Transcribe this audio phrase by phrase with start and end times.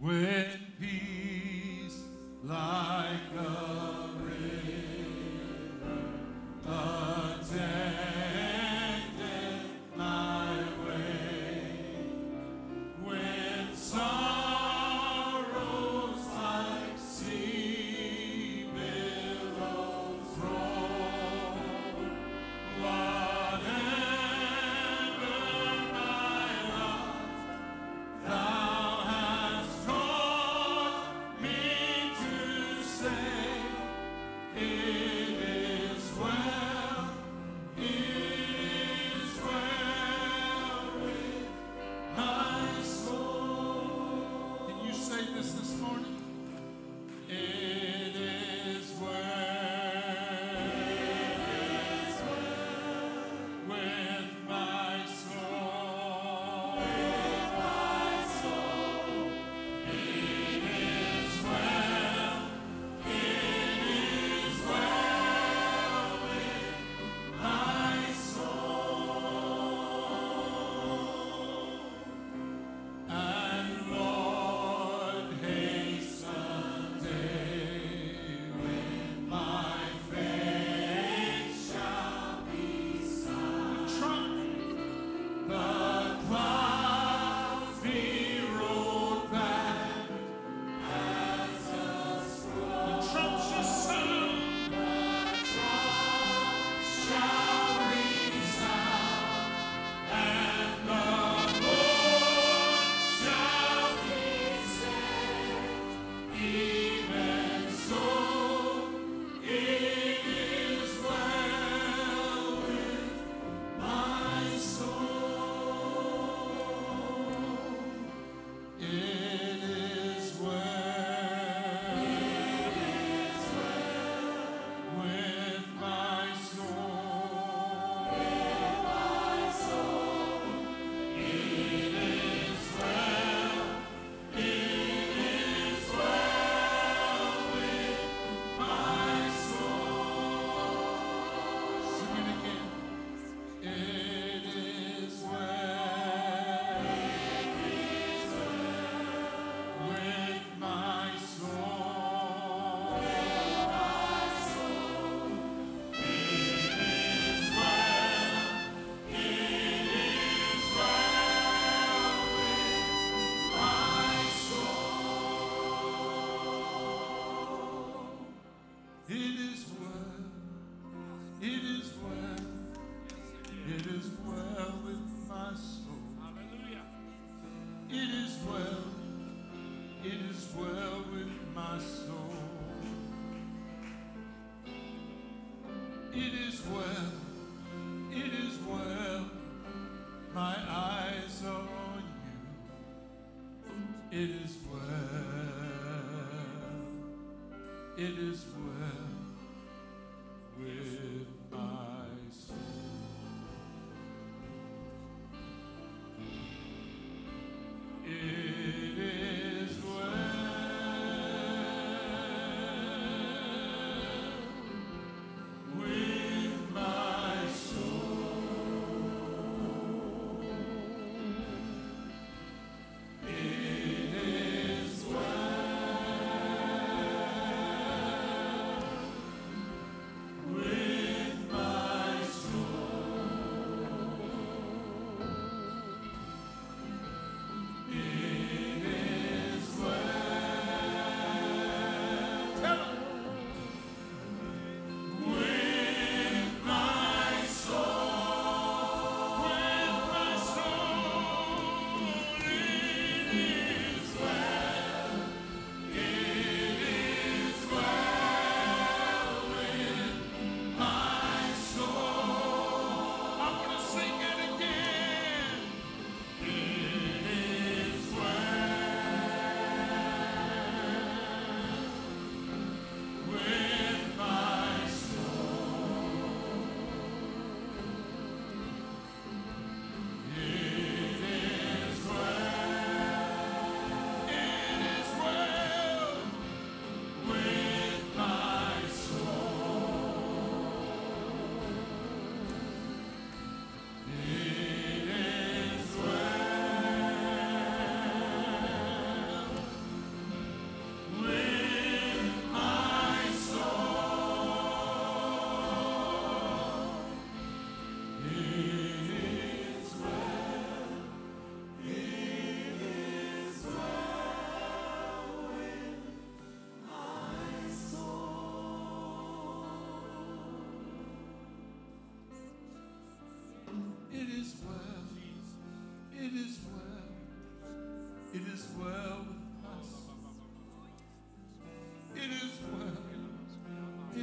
[0.00, 0.46] when
[0.80, 2.04] peace
[2.44, 2.77] like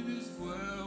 [0.08, 0.85] Is well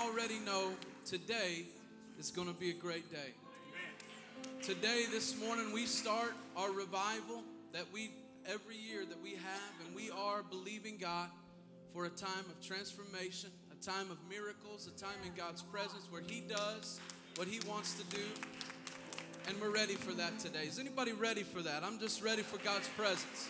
[0.00, 0.72] already know,
[1.04, 1.64] today
[2.18, 3.34] is going to be a great day.
[4.62, 7.42] Today, this morning, we start our revival
[7.72, 8.10] that we
[8.46, 11.28] every year that we have, and we are believing God
[11.92, 16.22] for a time of transformation, a time of miracles, a time in God's presence where
[16.26, 16.98] He does
[17.36, 18.22] what He wants to do.
[19.48, 20.64] And we're ready for that today.
[20.64, 21.84] Is anybody ready for that?
[21.84, 23.48] I'm just ready for God's presence.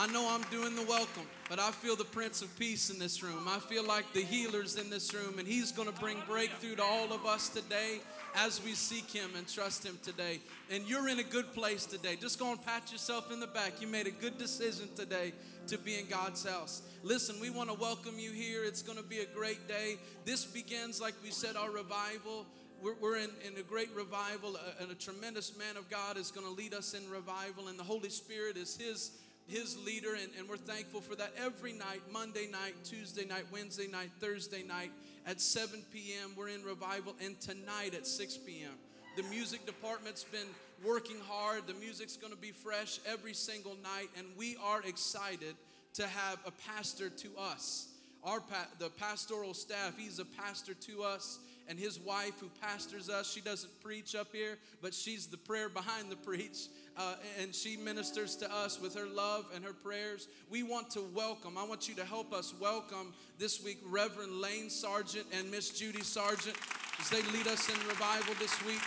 [0.00, 3.22] I know I'm doing the welcome, but I feel the Prince of Peace in this
[3.22, 3.46] room.
[3.46, 6.82] I feel like the healer's in this room, and He's going to bring breakthrough to
[6.82, 7.98] all of us today
[8.34, 10.40] as we seek Him and trust Him today.
[10.70, 12.16] And you're in a good place today.
[12.18, 13.82] Just go and pat yourself in the back.
[13.82, 15.34] You made a good decision today
[15.66, 16.80] to be in God's house.
[17.02, 18.64] Listen, we want to welcome you here.
[18.64, 19.96] It's going to be a great day.
[20.24, 22.46] This begins, like we said, our revival.
[22.82, 26.46] We're, in, in a great revival, uh, and a tremendous man of God is going
[26.46, 29.10] to lead us in revival, and the Holy Spirit is His
[29.50, 33.88] his leader, and, and we're thankful for that every night Monday night, Tuesday night, Wednesday
[33.88, 34.92] night, Thursday night
[35.26, 36.30] at 7 p.m.
[36.36, 38.72] We're in revival, and tonight at 6 p.m.
[39.16, 40.46] The music department's been
[40.84, 41.66] working hard.
[41.66, 45.56] The music's going to be fresh every single night, and we are excited
[45.94, 47.88] to have a pastor to us.
[48.22, 53.08] Our pa- the pastoral staff, he's a pastor to us, and his wife who pastors
[53.08, 56.68] us, she doesn't preach up here, but she's the prayer behind the preach
[57.00, 60.28] uh, and she ministers to us with her love and her prayers.
[60.50, 64.68] We want to welcome, I want you to help us welcome this week Reverend Lane
[64.68, 66.56] Sargent and Miss Judy Sargent
[66.98, 68.82] as they lead us in revival this week.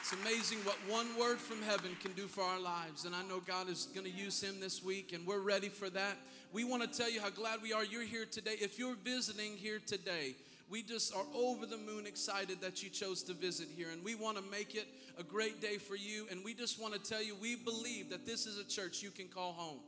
[0.00, 3.04] It's amazing what one word from heaven can do for our lives.
[3.04, 5.88] And I know God is going to use him this week, and we're ready for
[5.90, 6.16] that.
[6.52, 8.56] We want to tell you how glad we are you're here today.
[8.60, 10.34] If you're visiting here today,
[10.70, 13.88] we just are over the moon excited that you chose to visit here.
[13.92, 14.86] And we want to make it
[15.18, 16.26] a great day for you.
[16.30, 19.10] And we just want to tell you we believe that this is a church you
[19.10, 19.80] can call home.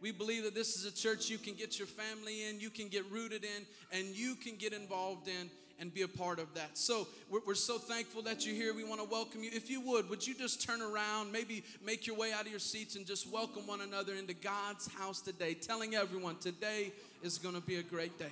[0.00, 2.88] We believe that this is a church you can get your family in, you can
[2.88, 5.48] get rooted in, and you can get involved in
[5.80, 6.76] and be a part of that.
[6.76, 8.74] So we're, we're, so thankful that you're here.
[8.74, 9.50] We want to welcome you.
[9.52, 12.60] If you would, would you just turn around, maybe make your way out of your
[12.60, 17.54] seats and just welcome one another into God's house today, telling everyone today is going
[17.54, 18.30] to be a great day.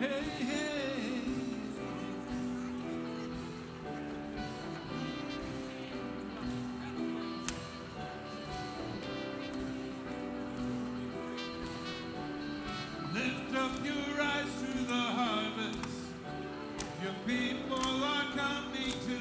[0.00, 0.22] Hey.
[13.14, 15.78] Lift up your eyes to the harvest.
[17.02, 19.18] Your people are coming to.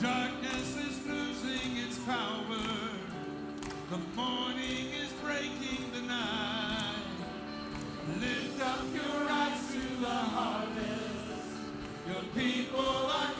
[0.00, 2.56] Darkness is losing its power.
[3.90, 7.04] The morning is breaking the night.
[8.20, 11.46] Lift up your eyes to the harvest.
[12.08, 13.39] Your people are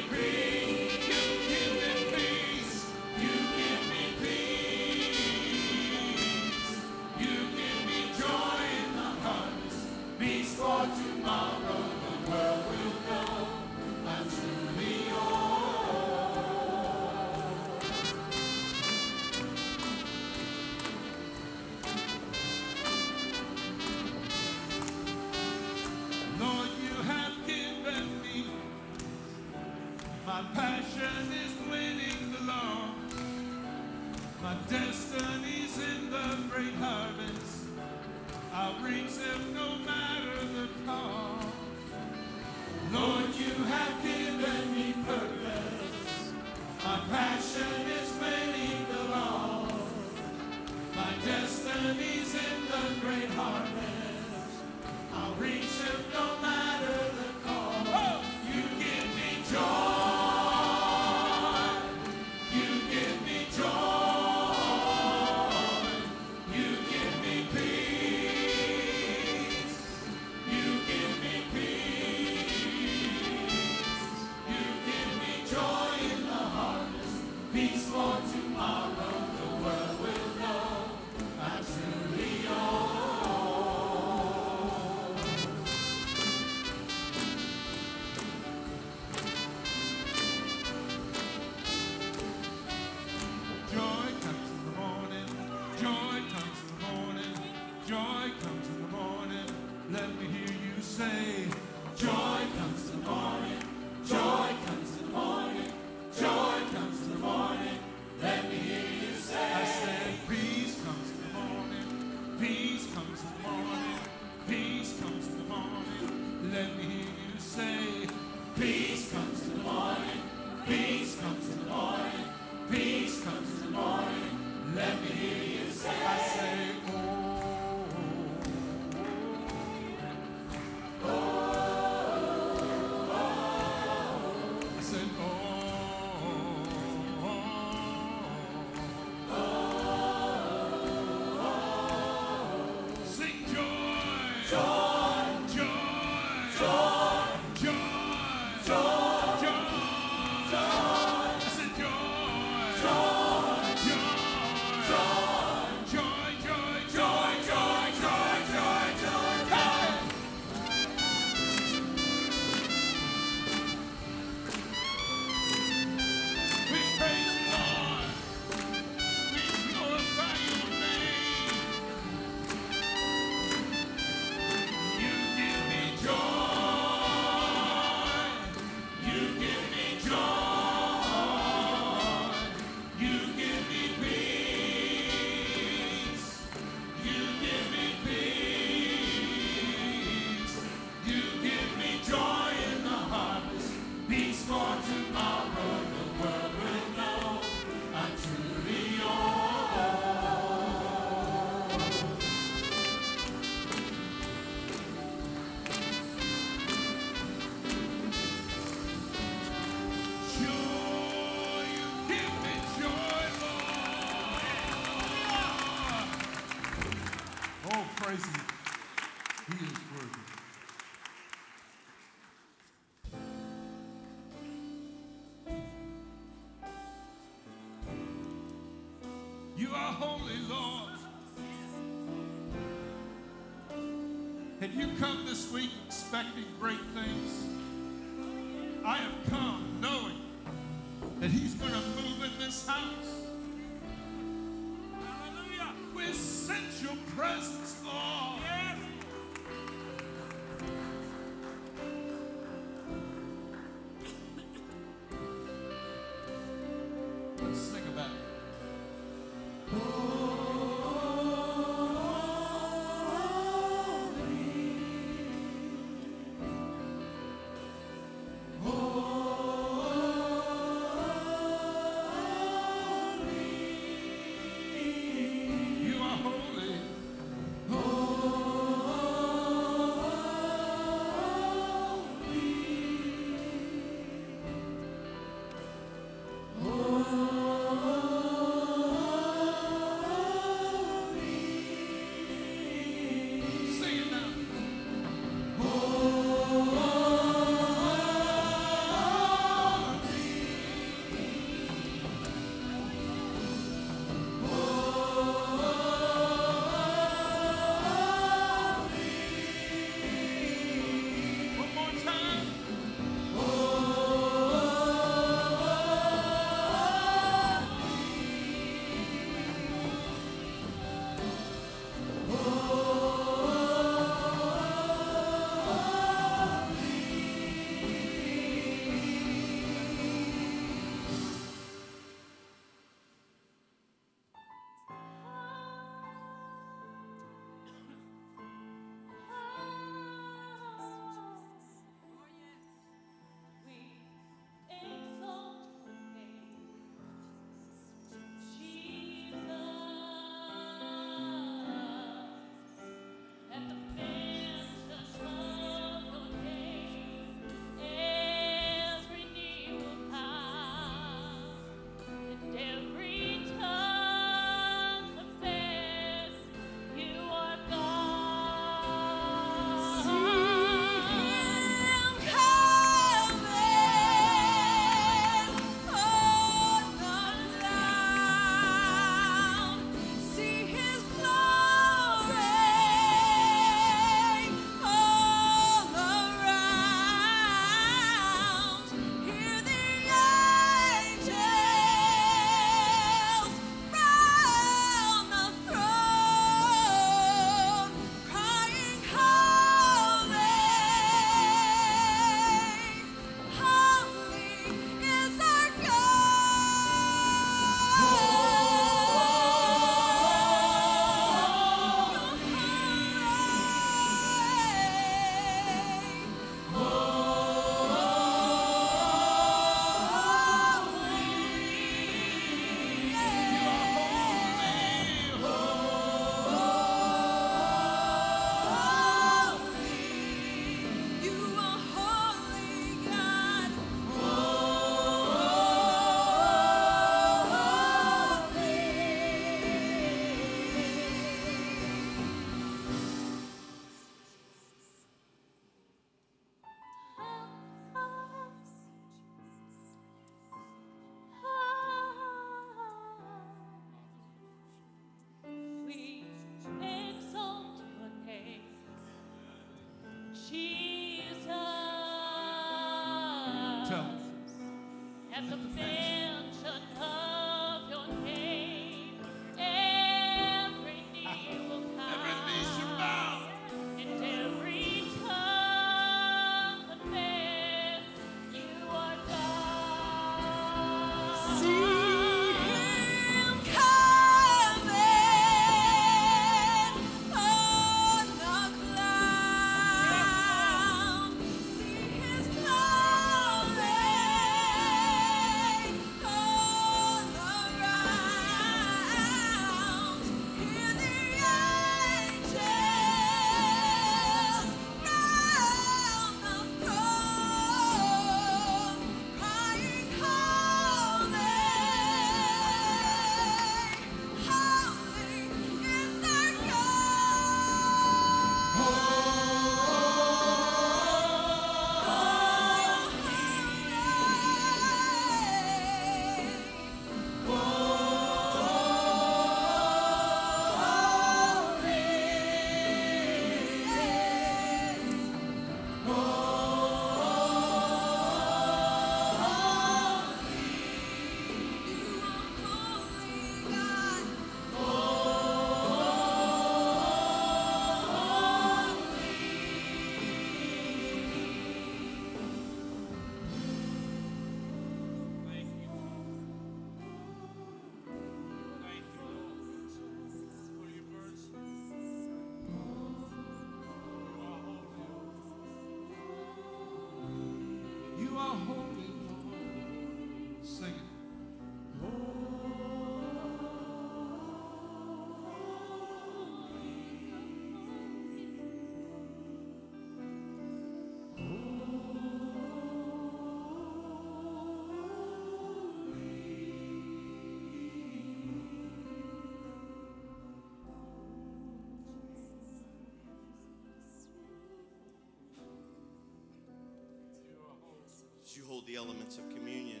[598.68, 600.00] hold the elements of communion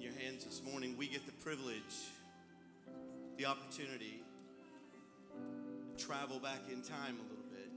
[0.00, 2.08] your hands this morning, we get the privilege,
[3.36, 4.22] the opportunity
[5.96, 7.70] to travel back in time a little bit.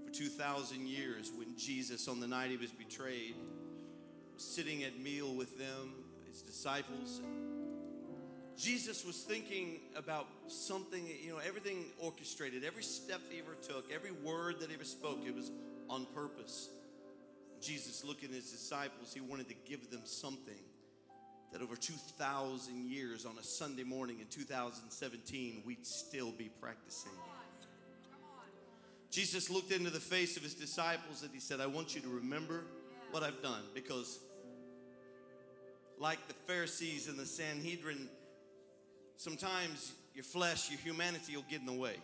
[0.00, 3.34] Over 2,000 years, when Jesus, on the night he was betrayed,
[4.34, 5.92] was sitting at meal with them,
[6.26, 7.20] his disciples.
[8.56, 14.12] Jesus was thinking about something, you know, everything orchestrated, every step he ever took, every
[14.24, 15.50] word that he ever spoke, it was
[15.90, 16.70] on purpose.
[17.62, 20.58] Jesus looking at his disciples, he wanted to give them something
[21.52, 27.12] that over 2,000 years on a Sunday morning in 2017, we'd still be practicing.
[29.10, 32.08] Jesus looked into the face of his disciples and he said, I want you to
[32.08, 32.64] remember
[33.10, 34.18] what I've done because,
[35.98, 38.08] like the Pharisees and the Sanhedrin,
[39.18, 41.96] sometimes your flesh, your humanity will get in the way.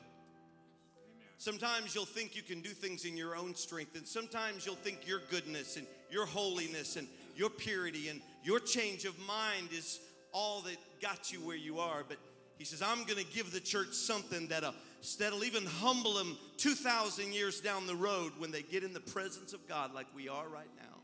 [1.41, 5.07] Sometimes you'll think you can do things in your own strength, and sometimes you'll think
[5.07, 10.01] your goodness and your holiness and your purity and your change of mind is
[10.33, 12.05] all that got you where you are.
[12.07, 12.19] But
[12.59, 14.75] he says, I'm going to give the church something that'll,
[15.21, 19.53] that'll even humble them 2,000 years down the road when they get in the presence
[19.53, 20.97] of God like we are right now.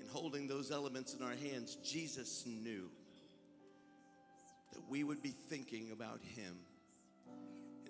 [0.00, 2.90] In holding those elements in our hands, Jesus knew
[4.72, 6.75] that we would be thinking about Him and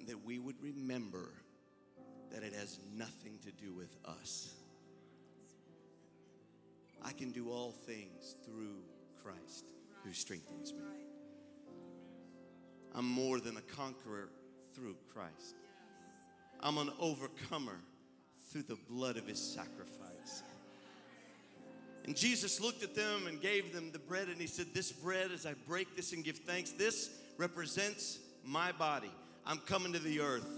[0.06, 1.30] that we would remember
[2.32, 4.54] that it has nothing to do with us.
[7.04, 8.78] I can do all things through
[9.22, 9.66] Christ
[10.04, 11.06] who strengthens me.
[12.94, 14.30] I'm more than a conqueror
[14.74, 15.54] through Christ.
[16.60, 17.78] I'm an overcomer
[18.50, 20.42] through the blood of his sacrifice.
[22.06, 25.32] And Jesus looked at them and gave them the bread, and he said, This bread,
[25.32, 29.10] as I break this and give thanks, this represents my body.
[29.46, 30.48] I'm coming to the earth.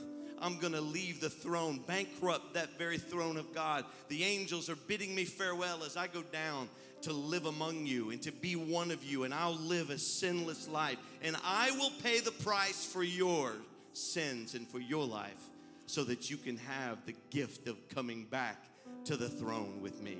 [0.40, 3.84] I'm going to leave the throne, bankrupt that very throne of God.
[4.08, 6.68] The angels are bidding me farewell as I go down
[7.02, 10.68] to live among you and to be one of you, and I'll live a sinless
[10.68, 10.98] life.
[11.22, 13.52] And I will pay the price for your
[13.92, 15.48] sins and for your life
[15.86, 18.64] so that you can have the gift of coming back
[19.06, 20.18] to the throne with me.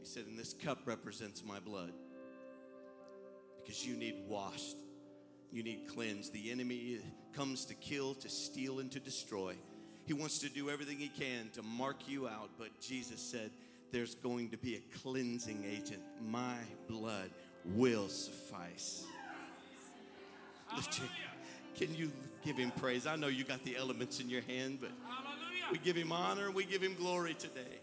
[0.00, 1.92] He said, And this cup represents my blood
[3.62, 4.76] because you need washed.
[5.56, 6.34] You need cleansed.
[6.34, 6.98] The enemy
[7.32, 9.54] comes to kill, to steal, and to destroy.
[10.04, 13.50] He wants to do everything he can to mark you out, but Jesus said,
[13.90, 16.02] There's going to be a cleansing agent.
[16.28, 16.56] My
[16.90, 17.30] blood
[17.64, 19.06] will suffice.
[21.74, 22.12] Can you
[22.44, 23.06] give him praise?
[23.06, 24.90] I know you got the elements in your hand, but.
[25.72, 27.80] We give him honor, we give him glory today.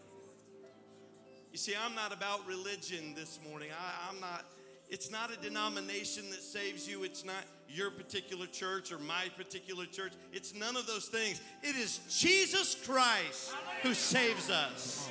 [1.51, 3.69] You see, I'm not about religion this morning.
[3.71, 4.45] I, I'm not,
[4.89, 7.03] it's not a denomination that saves you.
[7.03, 10.13] It's not your particular church or my particular church.
[10.31, 11.41] It's none of those things.
[11.61, 15.09] It is Jesus Christ who saves us.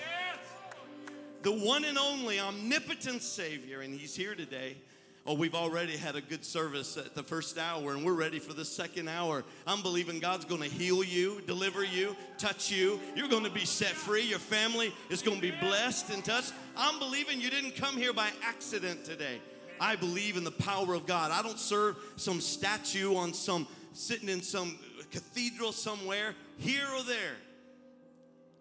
[1.43, 4.77] The one and only omnipotent Savior, and He's here today.
[5.25, 8.55] Oh, we've already had a good service at the first hour, and we're ready for
[8.55, 9.45] the second hour.
[9.69, 12.99] I'm believing God's going to heal you, deliver you, touch you.
[13.15, 14.23] You're going to be set free.
[14.23, 16.53] Your family is going to be blessed and touched.
[16.77, 19.41] I'm believing you didn't come here by accident today.
[19.83, 21.33] I believe in the power of God.
[21.33, 24.79] I don't serve some statue on some sitting in some
[25.11, 27.35] cathedral somewhere, here or there.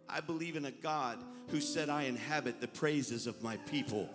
[0.09, 4.09] I believe in a God who said, I inhabit the praises of my people.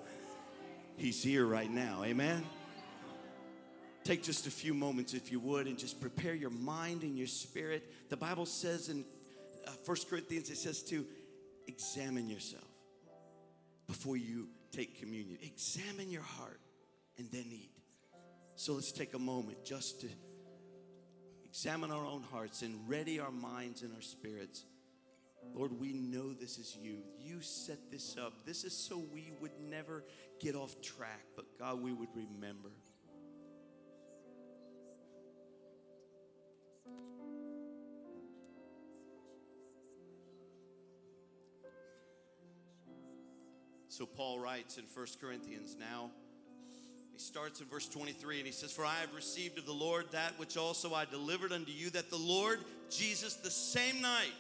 [0.97, 2.03] He's here right now.
[2.03, 2.45] Amen.
[4.03, 7.29] Take just a few moments, if you would, and just prepare your mind and your
[7.29, 8.11] spirit.
[8.11, 9.05] The Bible says in
[9.65, 11.07] uh, 1 Corinthians, it says to
[11.69, 12.65] examine yourself
[13.87, 15.39] before you take communion.
[15.41, 16.59] Examine your heart
[17.19, 17.71] and then eat.
[18.57, 20.09] So let's take a moment just to
[21.45, 24.65] examine our own hearts and ready our minds and our spirits.
[25.55, 26.99] Lord, we know this is you.
[27.19, 28.45] You set this up.
[28.45, 30.05] This is so we would never
[30.41, 32.71] get off track, but God, we would remember.
[43.89, 46.11] So Paul writes in 1 Corinthians now,
[47.17, 50.05] he starts in verse 23 and he says, For I have received of the Lord
[50.13, 52.59] that which also I delivered unto you, that the Lord
[52.91, 54.35] Jesus, the same night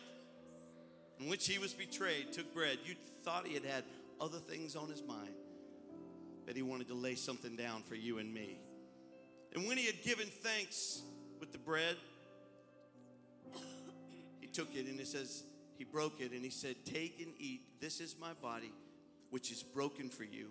[1.18, 2.76] in which he was betrayed, took bread.
[2.84, 3.84] You thought he had had
[4.20, 5.32] other things on his mind,
[6.44, 8.58] that he wanted to lay something down for you and me.
[9.54, 11.00] And when he had given thanks
[11.40, 11.96] with the bread,
[14.38, 15.44] he took it and it says,
[15.78, 17.80] he broke it and he said, Take and eat.
[17.80, 18.72] This is my body,
[19.30, 20.48] which is broken for you.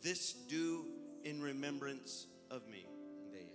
[0.00, 0.84] This do
[1.24, 2.86] in remembrance of me.
[3.32, 3.48] They ate.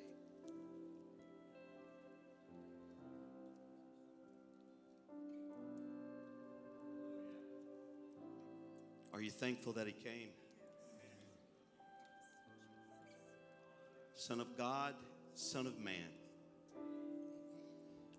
[9.14, 10.30] Are you thankful that he came?
[14.16, 14.96] Son of God,
[15.36, 16.10] Son of Man.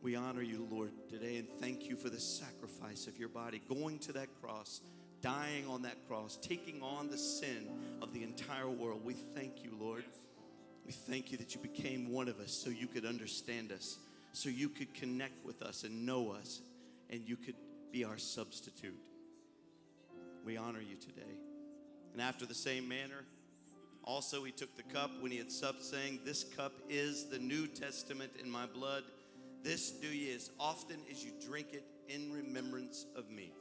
[0.02, 3.98] We honor you, Lord, today and thank you for the sacrifice of your body, going
[4.00, 4.80] to that cross,
[5.22, 7.68] dying on that cross, taking on the sin
[8.02, 9.04] of the entire world.
[9.04, 10.04] We thank you, Lord.
[10.86, 13.98] We thank you that you became one of us so you could understand us,
[14.32, 16.60] so you could connect with us and know us,
[17.10, 17.54] and you could
[17.92, 18.98] be our substitute.
[20.44, 21.36] We honor you today.
[22.12, 23.24] And after the same manner,
[24.04, 27.66] also he took the cup when he had supped, saying, This cup is the New
[27.66, 29.04] Testament in my blood.
[29.62, 33.52] This do ye as often as you drink it in remembrance of me.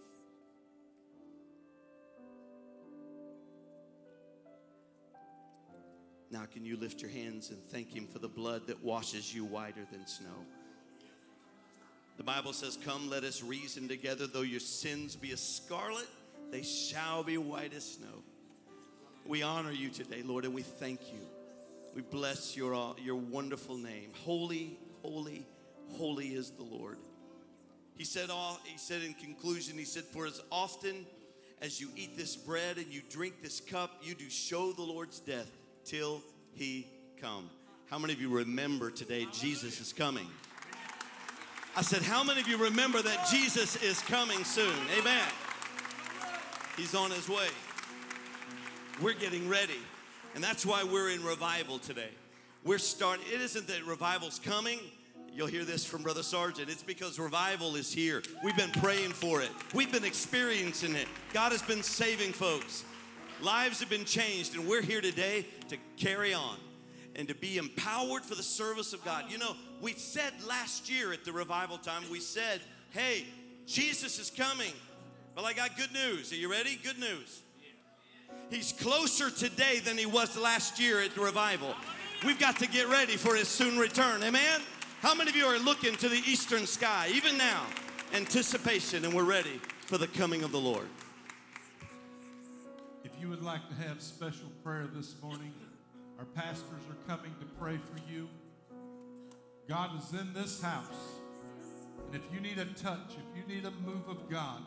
[6.32, 9.46] Now, can you lift your hands and thank him for the blood that washes you
[9.46, 10.46] whiter than snow?
[12.18, 14.28] The Bible says, Come, let us reason together.
[14.28, 16.08] Though your sins be as scarlet,
[16.52, 18.24] they shall be white as snow.
[19.26, 21.20] We honor you today, Lord, and we thank you.
[21.96, 24.12] We bless your, uh, your wonderful name.
[24.24, 25.48] Holy, holy,
[25.98, 26.98] holy is the Lord.
[27.98, 31.06] He said, all, he said in conclusion, he said, For as often
[31.62, 35.20] as you eat this bread and you drink this cup, you do show the Lord's
[35.20, 35.52] death
[35.90, 36.22] till
[36.54, 36.86] he
[37.20, 37.50] come.
[37.90, 40.28] How many of you remember today Jesus is coming?
[41.76, 44.76] I said, How many of you remember that Jesus is coming soon?
[45.00, 45.28] Amen.
[46.78, 47.48] He's on his way.
[49.02, 49.80] We're getting ready.
[50.36, 52.12] And that's why we're in revival today.
[52.64, 54.80] We're starting, it isn't that revival's coming.
[55.34, 56.70] You'll hear this from Brother Sargent.
[56.70, 58.22] It's because revival is here.
[58.44, 61.08] We've been praying for it, we've been experiencing it.
[61.34, 62.84] God has been saving folks.
[63.42, 66.58] Lives have been changed, and we're here today to carry on
[67.16, 69.26] and to be empowered for the service of God.
[69.30, 73.26] You know, we said last year at the revival time, we said, hey,
[73.66, 74.74] Jesus is coming.
[75.36, 76.32] Well, I got good news.
[76.32, 76.80] Are you ready?
[76.84, 77.42] Good news.
[78.50, 81.76] He's closer today than he was last year at the revival.
[82.26, 84.24] We've got to get ready for his soon return.
[84.24, 84.62] Amen?
[85.02, 87.66] How many of you are looking to the eastern sky, even now?
[88.14, 90.88] Anticipation, and we're ready for the coming of the Lord.
[93.20, 95.52] You would like to have special prayer this morning,
[96.18, 98.30] our pastors are coming to pray for you.
[99.68, 100.86] God is in this house.
[102.06, 104.62] And if you need a touch, if you need a move of God,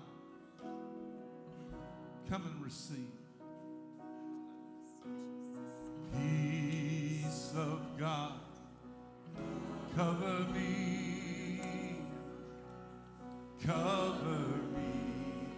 [2.29, 2.99] come and receive.
[6.13, 8.35] Peace of God,
[9.97, 11.97] cover me,
[13.65, 14.45] cover
[14.77, 15.49] me,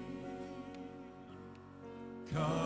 [2.32, 2.63] cover.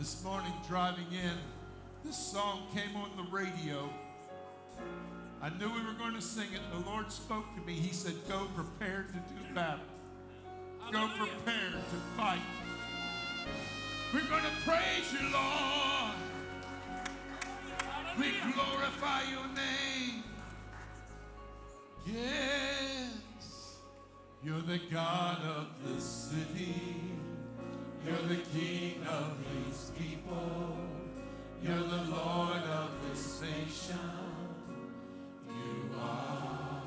[0.00, 1.36] This morning, driving in,
[2.06, 3.86] this song came on the radio.
[5.42, 6.60] I knew we were going to sing it.
[6.72, 7.74] The Lord spoke to me.
[7.74, 9.84] He said, Go prepare to do battle.
[10.90, 12.40] Go prepare to fight.
[14.14, 16.14] We're going to praise you, Lord.
[18.18, 20.24] We glorify your name.
[22.06, 23.76] Yes,
[24.42, 26.74] you're the God of the city.
[28.06, 28.79] You're the King.
[32.26, 33.98] Lord of this nation,
[35.48, 36.82] you are.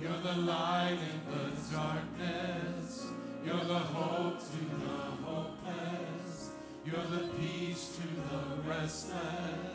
[0.00, 3.06] You're the light in the darkness.
[3.44, 6.50] You're the hope to the hopeless.
[6.84, 9.65] You're the peace to the restless.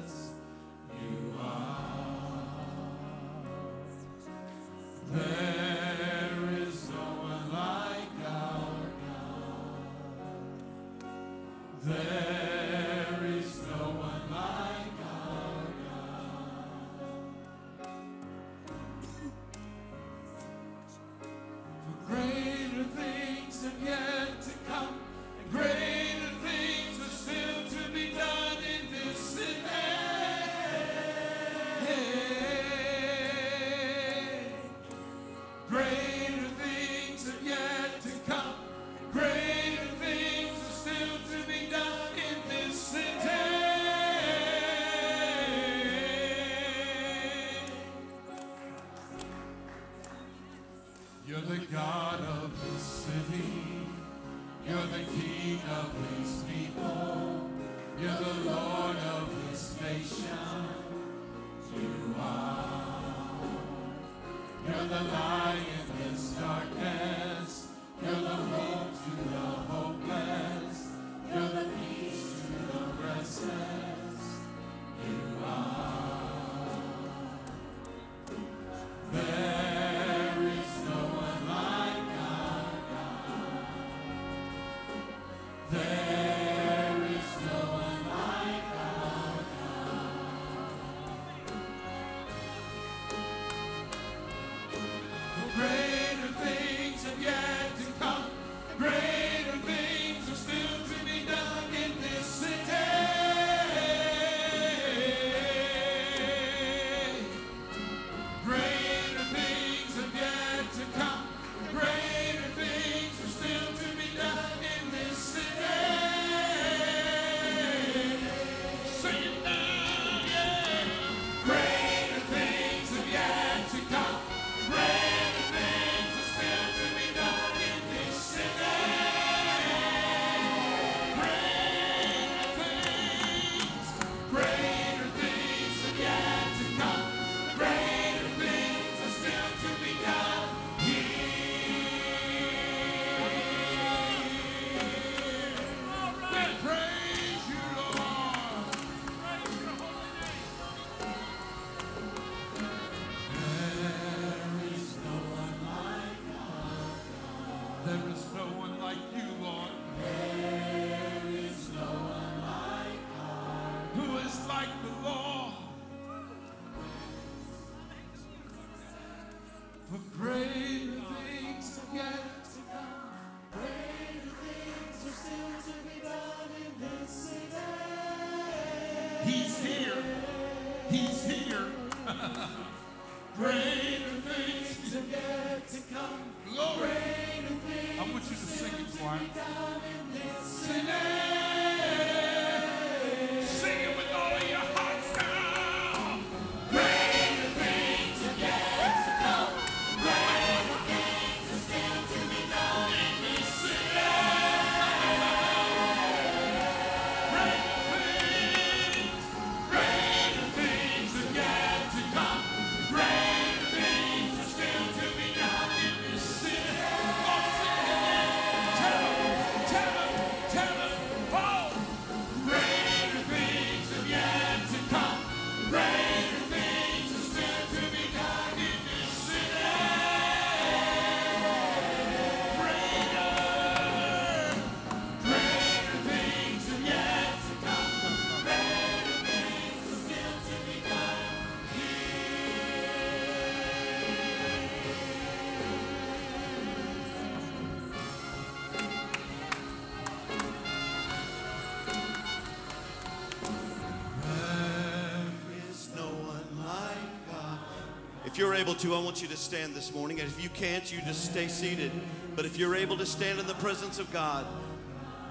[258.61, 260.19] able to, I want you to stand this morning.
[260.19, 261.91] And if you can't, you just stay seated.
[262.35, 264.45] But if you're able to stand in the presence of God,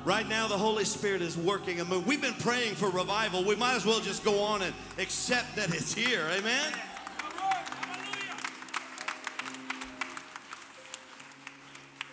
[0.05, 2.09] right now the Holy Spirit is working and moving.
[2.09, 3.45] We've been praying for revival.
[3.45, 6.27] We might as well just go on and accept that it's here.
[6.33, 6.73] Amen.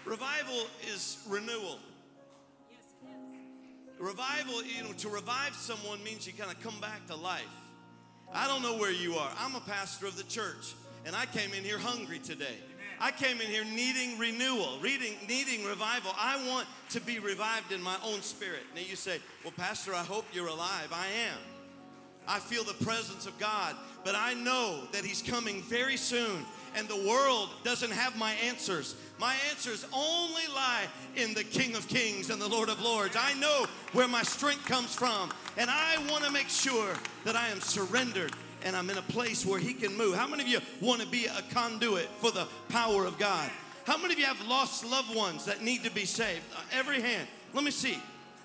[0.05, 1.79] Revival is renewal.
[3.97, 7.41] Revival, you know, to revive someone means you kind of come back to life.
[8.31, 9.31] I don't know where you are.
[9.39, 10.75] I'm a pastor of the church
[11.07, 12.57] and I came in here hungry today.
[12.99, 16.11] I came in here needing renewal, reading, needing revival.
[16.19, 18.63] I want to be revived in my own spirit.
[18.75, 20.89] Now you say, Well, Pastor, I hope you're alive.
[20.91, 21.37] I am.
[22.27, 26.45] I feel the presence of God, but I know that He's coming very soon,
[26.75, 28.95] and the world doesn't have my answers.
[29.17, 33.15] My answers only lie in the King of Kings and the Lord of Lords.
[33.17, 37.47] I know where my strength comes from, and I want to make sure that I
[37.47, 38.33] am surrendered
[38.63, 40.15] and I'm in a place where He can move.
[40.15, 43.49] How many of you want to be a conduit for the power of God?
[43.85, 46.43] How many of you have lost loved ones that need to be saved?
[46.55, 47.27] Uh, Every hand.
[47.53, 47.97] Let me see.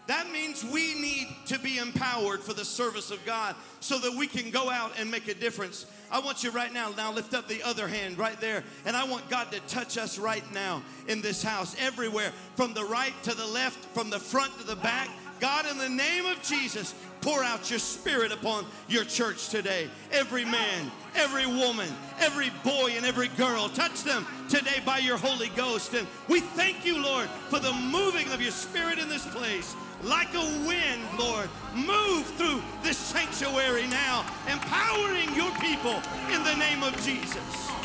[0.09, 4.27] That means we need to be empowered for the service of God so that we
[4.27, 5.87] can go out and make a difference.
[6.11, 8.65] I want you right now, now lift up the other hand right there.
[8.85, 12.85] And I want God to touch us right now in this house, everywhere, from the
[12.85, 15.09] right to the left, from the front to the back.
[15.39, 19.89] God, in the name of Jesus, pour out your spirit upon your church today.
[20.11, 25.49] Every man, every woman, every boy, and every girl, touch them today by your Holy
[25.51, 25.95] Ghost.
[25.95, 29.75] And we thank you, Lord, for the moving of your spirit in this place.
[30.03, 36.03] Like a wind, Lord, move through this sanctuary now, empowering your people
[36.33, 37.82] in the name of Jesus.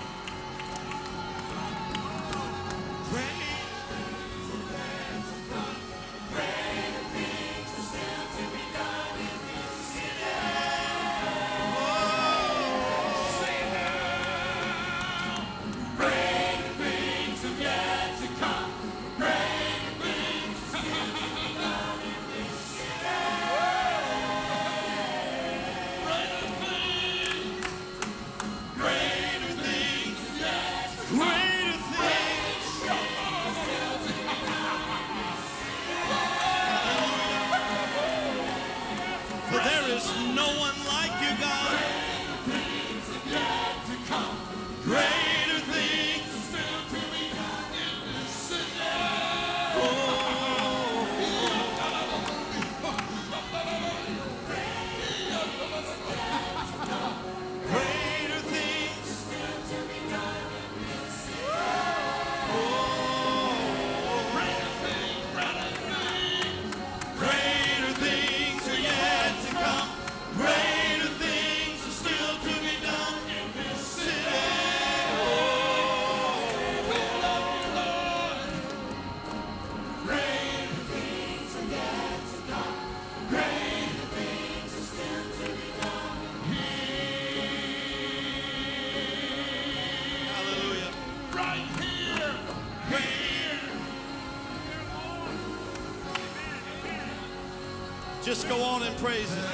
[98.27, 99.45] Just go on and praise Him.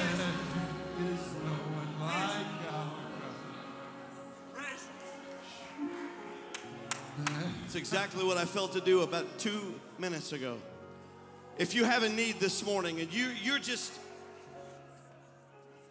[7.66, 10.56] It's exactly what I felt to do about two minutes ago.
[11.56, 13.92] If you have a need this morning and you, you're just,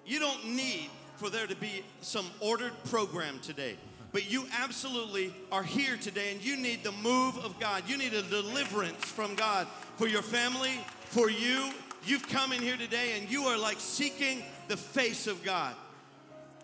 [0.06, 3.78] you don't need for there to be some ordered program today,
[4.12, 7.84] but you absolutely are here today and you need the move of God.
[7.88, 11.72] You need a deliverance from God for your family, for you.
[12.06, 15.74] You've come in here today and you are like seeking the face of God.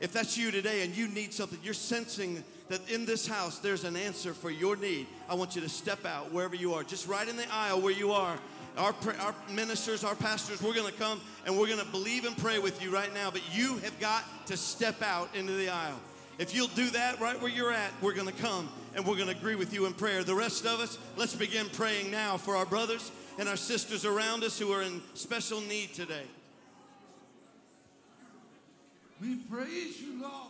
[0.02, 3.86] If that's you today and you need something, you're sensing that in this house there's
[3.86, 5.08] an answer for your need.
[5.30, 7.94] I want you to step out wherever you are, just right in the aisle where
[7.94, 8.38] you are.
[8.78, 12.38] Our, our ministers, our pastors, we're going to come and we're going to believe and
[12.38, 13.32] pray with you right now.
[13.32, 16.00] But you have got to step out into the aisle.
[16.38, 19.30] If you'll do that right where you're at, we're going to come and we're going
[19.30, 20.24] to agree with you in prayer.
[20.24, 24.44] The rest of us, let's begin praying now for our brothers and our sisters around
[24.44, 26.26] us who are in special need today.
[29.22, 30.50] We praise you, Lord.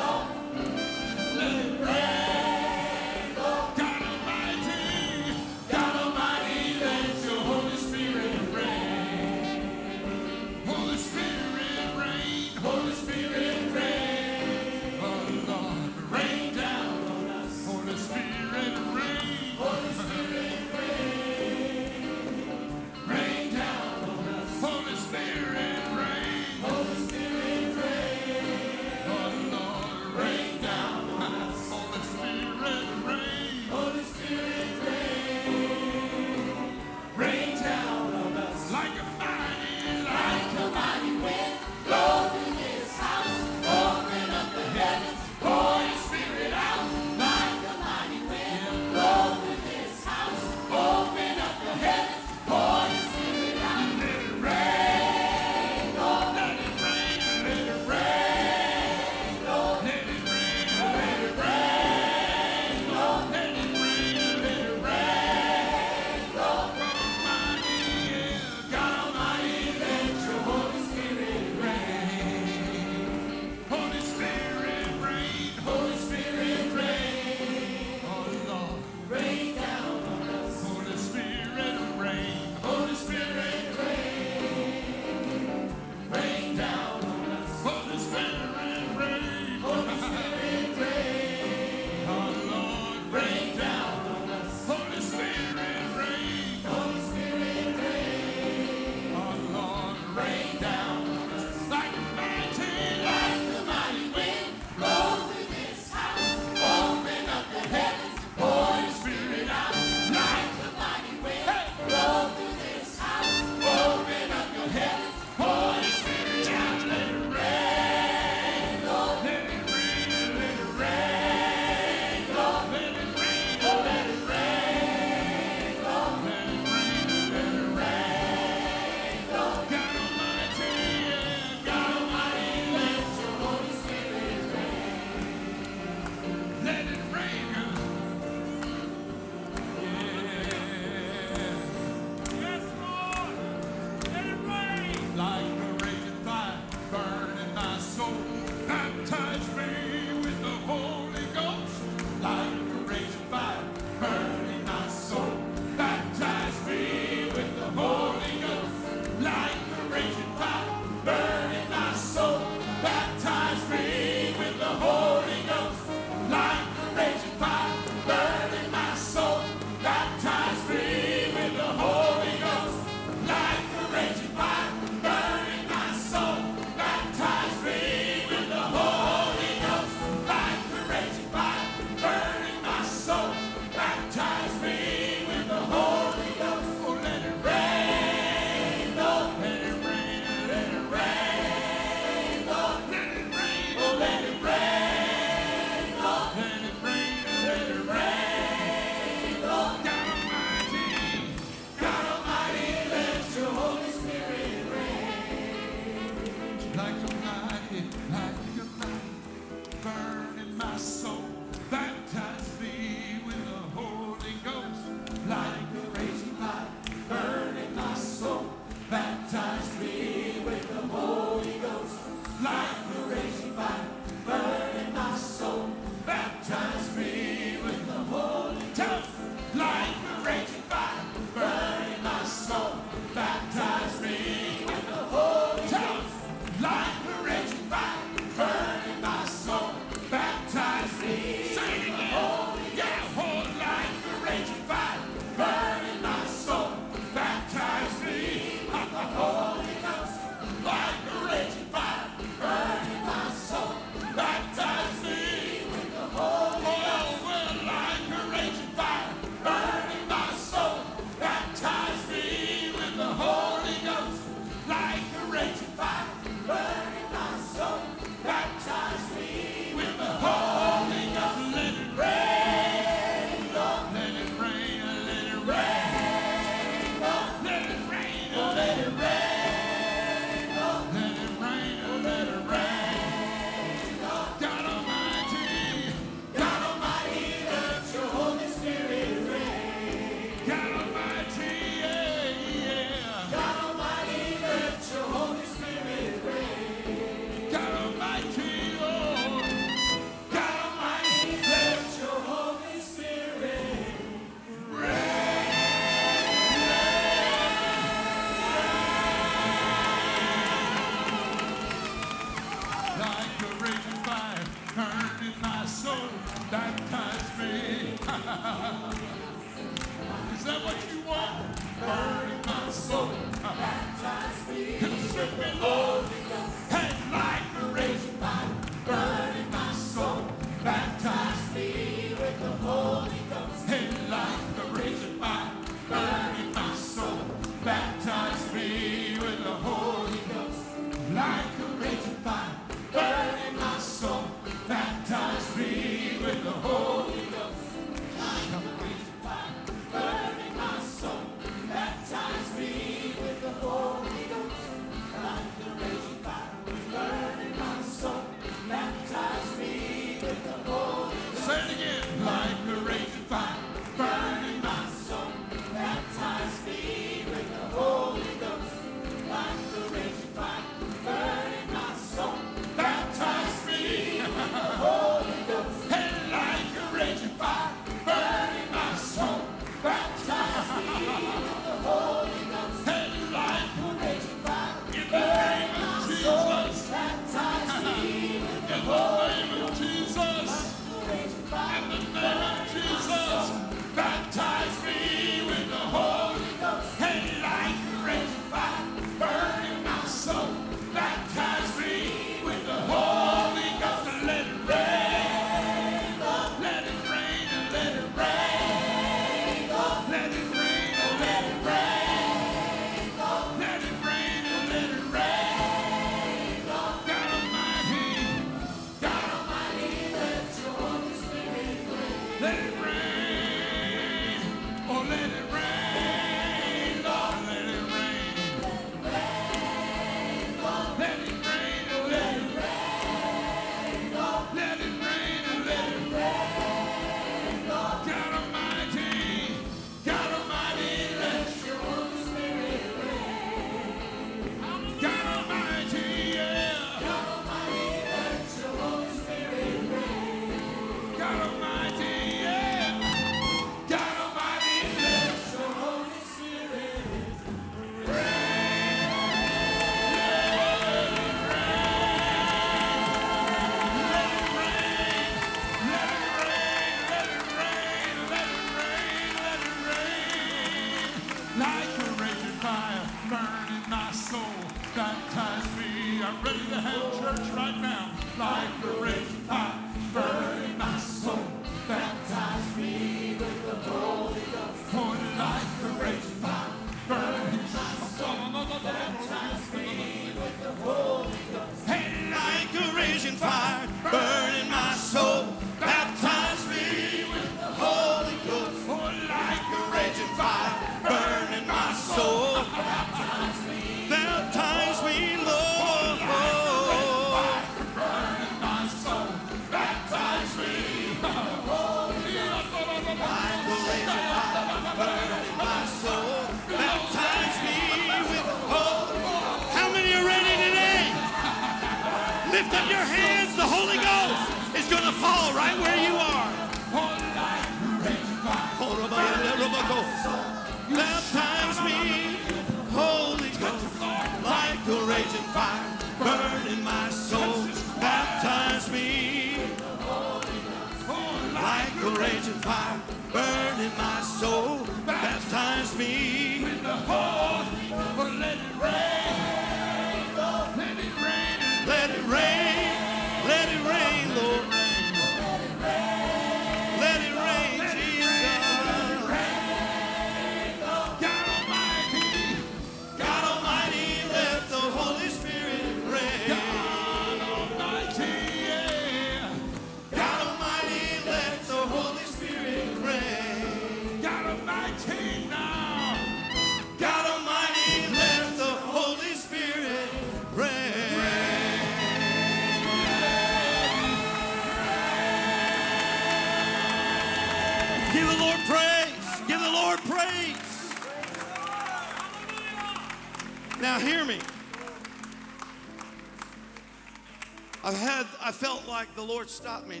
[598.96, 600.00] like the Lord stopped me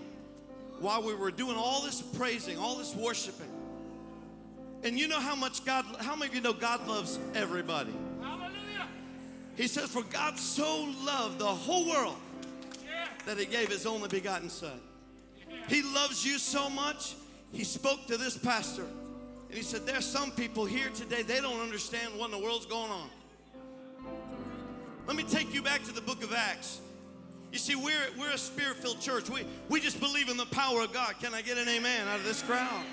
[0.80, 3.50] while we were doing all this praising, all this worshiping.
[4.84, 7.92] And you know how much God, how many of you know God loves everybody?
[8.22, 8.88] Hallelujah.
[9.54, 12.16] He says, For God so loved the whole world
[12.86, 13.08] yeah.
[13.26, 14.80] that He gave His only begotten Son.
[15.46, 15.56] Yeah.
[15.68, 17.16] He loves you so much,
[17.52, 18.86] He spoke to this pastor.
[19.48, 22.42] And He said, "There are some people here today, they don't understand what in the
[22.42, 23.10] world's going on.
[25.06, 26.80] Let me take you back to the book of Acts.
[27.56, 29.30] You see, we're, we're a spirit filled church.
[29.30, 31.14] We, we just believe in the power of God.
[31.22, 32.84] Can I get an amen out of this crowd?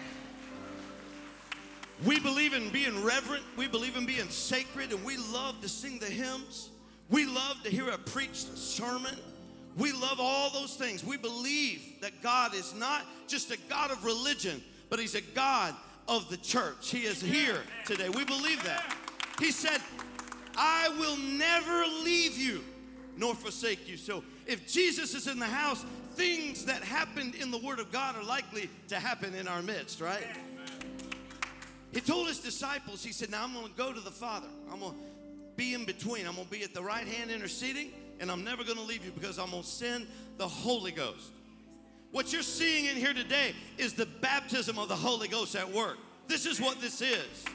[2.05, 5.99] We believe in being reverent, we believe in being sacred, and we love to sing
[5.99, 6.69] the hymns.
[7.09, 9.17] We love to hear a preached sermon.
[9.75, 11.03] We love all those things.
[11.03, 15.75] We believe that God is not just a God of religion, but He's a God
[16.07, 16.89] of the church.
[16.89, 18.07] He is here today.
[18.07, 18.95] We believe that.
[19.39, 19.81] He said,
[20.55, 22.63] I will never leave you
[23.17, 23.97] nor forsake you.
[23.97, 25.85] So if Jesus is in the house,
[26.15, 30.01] things that happened in the Word of God are likely to happen in our midst,
[30.01, 30.25] right?
[31.91, 34.47] He told his disciples, He said, Now I'm going to go to the Father.
[34.71, 34.99] I'm going to
[35.55, 36.25] be in between.
[36.25, 39.05] I'm going to be at the right hand interceding, and I'm never going to leave
[39.05, 40.07] you because I'm going to send
[40.37, 41.31] the Holy Ghost.
[42.11, 45.97] What you're seeing in here today is the baptism of the Holy Ghost at work.
[46.27, 47.45] This is what this is.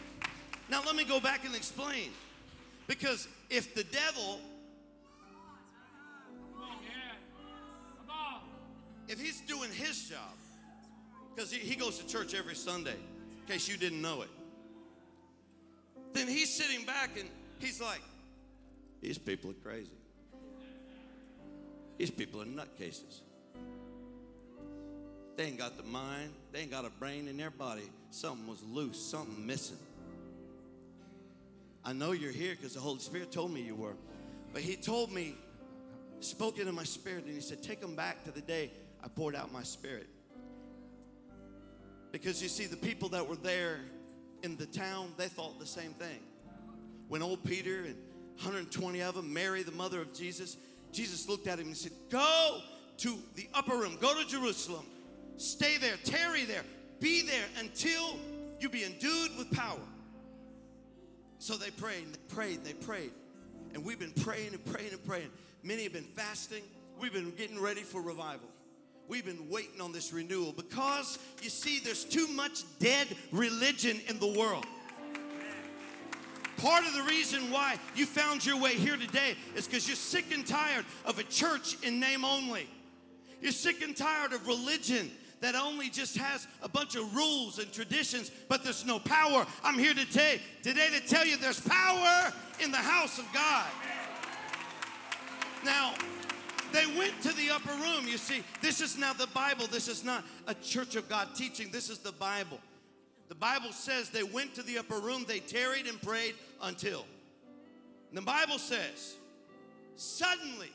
[0.69, 2.11] Now, let me go back and explain.
[2.87, 4.41] Because if the devil,
[9.09, 10.37] if he's doing his job,
[11.35, 12.97] because he, he goes to church every Sunday,
[13.41, 14.29] in case you didn't know it,
[16.13, 17.29] then he's sitting back and
[17.59, 18.03] he's like,
[19.01, 19.93] these people are crazy.
[21.97, 23.21] These people are nutcases.
[25.37, 27.89] They ain't got the mind, they ain't got a brain in their body.
[28.11, 29.79] Something was loose, something missing.
[31.85, 33.95] I know you're here because the Holy Spirit told me you were.
[34.53, 35.37] But He told me,
[36.21, 38.73] spoke into my spirit, and He said, Take them back to the day
[39.03, 40.09] I poured out my spirit.
[42.13, 43.81] Because you see, the people that were there
[44.43, 46.21] in the town, they thought the same thing.
[47.09, 47.97] When old Peter and
[48.37, 50.57] 120 of them, Mary, the mother of Jesus,
[50.93, 52.61] Jesus looked at him and said, Go
[52.99, 54.87] to the upper room, go to Jerusalem,
[55.37, 56.65] stay there, tarry there,
[57.01, 58.17] be there until
[58.61, 59.79] you be endued with power.
[61.39, 63.13] So they prayed, and they prayed, and they prayed.
[63.75, 65.31] And we've been praying and praying and praying.
[65.63, 66.63] Many have been fasting.
[67.01, 68.49] We've been getting ready for revival.
[69.09, 74.19] We've been waiting on this renewal because you see, there's too much dead religion in
[74.19, 74.67] the world.
[76.59, 80.27] Part of the reason why you found your way here today is because you're sick
[80.35, 82.69] and tired of a church in name only.
[83.41, 87.73] You're sick and tired of religion that only just has a bunch of rules and
[87.73, 89.47] traditions, but there's no power.
[89.63, 93.67] I'm here today, today to tell you there's power in the house of God.
[95.65, 95.95] Now,
[96.73, 98.07] they went to the upper room.
[98.07, 99.67] You see, this is now the Bible.
[99.67, 101.71] This is not a church of God teaching.
[101.71, 102.59] This is the Bible.
[103.29, 107.05] The Bible says they went to the upper room, they tarried and prayed until.
[108.09, 109.17] And the Bible says,
[109.97, 110.73] suddenly,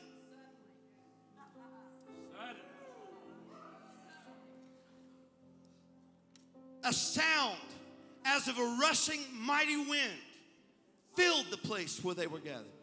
[6.84, 7.58] a sound
[8.24, 10.12] as of a rushing mighty wind
[11.14, 12.73] filled the place where they were gathered.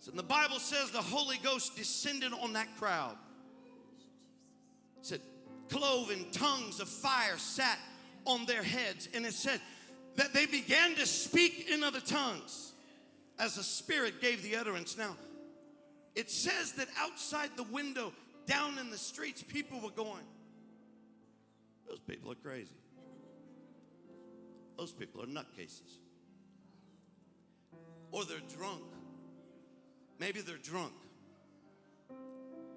[0.00, 3.16] So the Bible says the Holy Ghost descended on that crowd.
[4.98, 5.20] It said,
[5.68, 7.78] cloven tongues of fire sat
[8.24, 9.08] on their heads.
[9.14, 9.60] And it said
[10.16, 12.72] that they began to speak in other tongues
[13.38, 14.96] as the Spirit gave the utterance.
[14.96, 15.16] Now,
[16.14, 18.12] it says that outside the window,
[18.46, 20.24] down in the streets, people were going,
[21.88, 22.74] those people are crazy.
[24.76, 25.98] Those people are nutcases.
[28.10, 28.82] Or they're drunk.
[30.18, 30.92] Maybe they're drunk.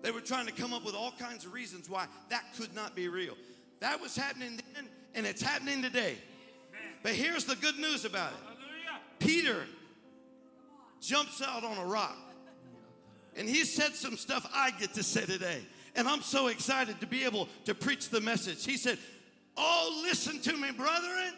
[0.01, 2.95] They were trying to come up with all kinds of reasons why that could not
[2.95, 3.35] be real.
[3.79, 6.15] That was happening then, and it's happening today.
[7.03, 8.37] But here's the good news about it
[9.19, 9.63] Peter
[10.99, 12.17] jumps out on a rock,
[13.35, 15.61] and he said some stuff I get to say today.
[15.95, 18.65] And I'm so excited to be able to preach the message.
[18.65, 18.97] He said,
[19.57, 21.33] Oh, listen to me, brethren.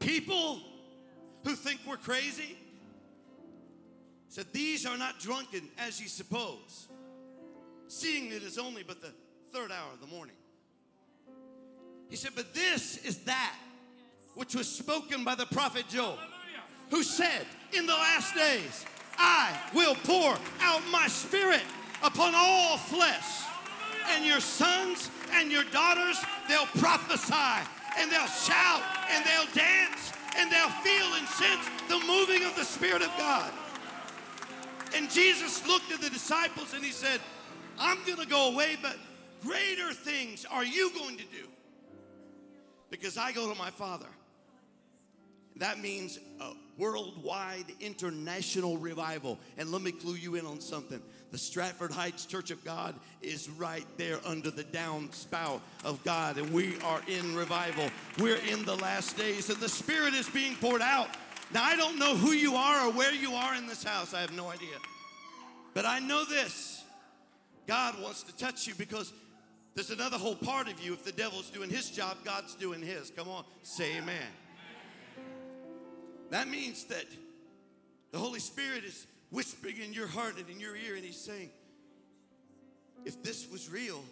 [0.00, 0.60] People
[1.44, 2.56] who think we're crazy
[4.28, 6.88] said, These are not drunken as ye suppose,
[7.88, 9.12] seeing it is only but the
[9.52, 10.36] third hour of the morning.
[12.08, 13.56] He said, But this is that
[14.34, 16.18] which was spoken by the prophet Joel,
[16.90, 18.86] who said, In the last days,
[19.18, 21.64] I will pour out my spirit
[22.02, 23.44] upon all flesh.
[24.10, 26.18] And your sons and your daughters,
[26.48, 27.68] they'll prophesy
[27.98, 32.64] and they'll shout and they'll dance and they'll feel and sense the moving of the
[32.64, 33.52] Spirit of God.
[34.94, 37.20] And Jesus looked at the disciples and he said,
[37.78, 38.96] I'm going to go away, but
[39.42, 41.48] greater things are you going to do
[42.90, 44.06] because I go to my Father.
[45.56, 49.38] That means a worldwide international revival.
[49.56, 51.02] And let me clue you in on something.
[51.30, 56.50] The Stratford Heights Church of God is right there under the downspout of God, and
[56.52, 57.90] we are in revival.
[58.18, 61.08] We're in the last days, and the Spirit is being poured out.
[61.52, 64.20] Now, I don't know who you are or where you are in this house, I
[64.20, 64.76] have no idea.
[65.74, 66.82] But I know this
[67.66, 69.12] God wants to touch you because
[69.74, 70.92] there's another whole part of you.
[70.92, 73.10] If the devil's doing his job, God's doing his.
[73.10, 74.26] Come on, say amen.
[76.30, 77.04] That means that
[78.10, 81.50] the Holy Spirit is whispering in your heart and in your ear, and He's saying,
[83.04, 84.02] if this was real,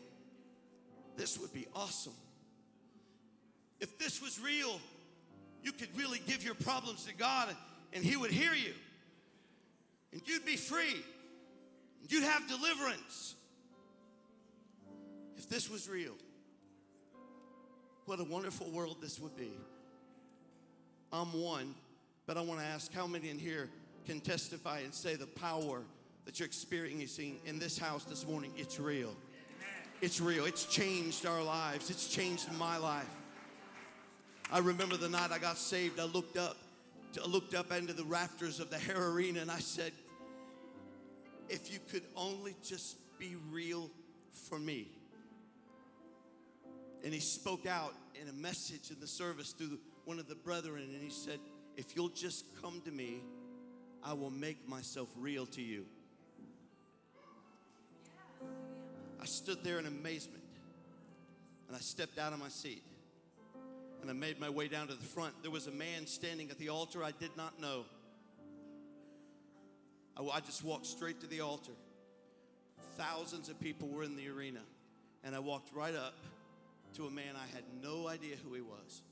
[1.16, 2.12] this would be awesome.
[3.80, 4.80] If this was real,
[5.66, 7.48] you could really give your problems to God
[7.92, 8.72] and He would hear you.
[10.12, 11.02] And you'd be free.
[12.08, 13.34] You'd have deliverance.
[15.36, 16.14] If this was real,
[18.04, 19.50] what a wonderful world this would be.
[21.12, 21.74] I'm one,
[22.26, 23.68] but I want to ask how many in here
[24.06, 25.82] can testify and say the power
[26.26, 28.52] that you're experiencing in this house this morning?
[28.56, 29.16] It's real.
[30.00, 30.44] It's real.
[30.44, 31.90] It's changed our lives.
[31.90, 33.10] It's changed my life.
[34.50, 35.98] I remember the night I got saved.
[35.98, 36.56] I looked up,
[37.22, 39.92] I looked up into the rafters of the Hara Arena, and I said,
[41.48, 43.90] "If you could only just be real
[44.48, 44.88] for me."
[47.04, 50.82] And he spoke out in a message in the service through one of the brethren,
[50.82, 51.38] and he said,
[51.76, 53.20] If you'll just come to me,
[54.02, 55.84] I will make myself real to you.
[59.20, 60.42] I stood there in amazement,
[61.68, 62.82] and I stepped out of my seat,
[64.00, 65.34] and I made my way down to the front.
[65.42, 67.84] There was a man standing at the altar I did not know.
[70.16, 71.72] I, I just walked straight to the altar.
[72.96, 74.60] Thousands of people were in the arena,
[75.24, 76.14] and I walked right up
[76.94, 79.02] to a man I had no idea who he was.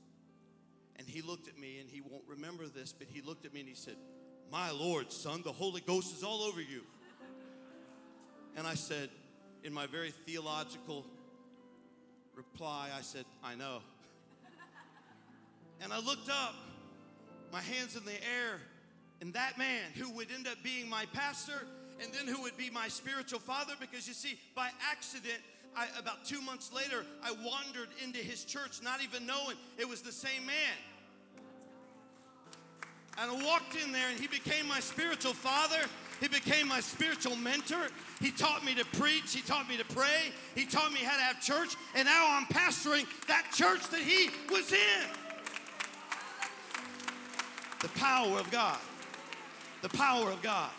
[0.97, 3.59] And he looked at me, and he won't remember this, but he looked at me
[3.59, 3.95] and he said,
[4.51, 6.81] My Lord, son, the Holy Ghost is all over you.
[8.55, 9.09] And I said,
[9.65, 11.05] in my very theological
[12.35, 13.79] reply, I said, I know.
[15.85, 16.55] And I looked up,
[17.53, 18.59] my hands in the air,
[19.21, 21.67] and that man who would end up being my pastor
[22.01, 25.37] and then who would be my spiritual father, because you see, by accident,
[25.77, 30.01] I, about two months later, I wandered into his church, not even knowing it was
[30.01, 30.75] the same man.
[33.19, 35.87] And I walked in there, and he became my spiritual father.
[36.19, 37.89] He became my spiritual mentor.
[38.19, 39.35] He taught me to preach.
[39.35, 40.33] He taught me to pray.
[40.55, 41.75] He taught me how to have church.
[41.95, 45.24] And now I'm pastoring that church that he was in.
[47.85, 48.79] The power of God.
[49.83, 50.71] The power of God.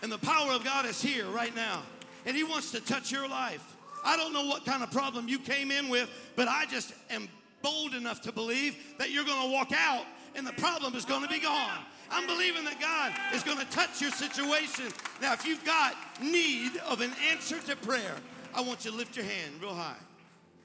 [0.00, 1.82] And the power of God is here right now.
[2.24, 3.76] And he wants to touch your life.
[4.02, 7.28] I don't know what kind of problem you came in with, but I just am
[7.60, 11.20] bold enough to believe that you're going to walk out and the problem is going
[11.20, 11.78] to be gone.
[12.10, 14.86] I'm believing that God is going to touch your situation.
[15.20, 18.14] Now, if you've got need of an answer to prayer,
[18.54, 20.00] I want you to lift your hand real high.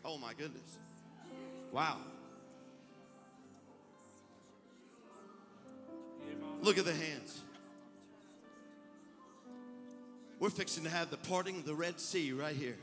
[0.06, 0.78] Oh, my goodness.
[1.74, 1.98] Wow.
[6.62, 7.42] Look at the hands.
[10.40, 12.78] We're fixing to have the parting of the Red Sea right here.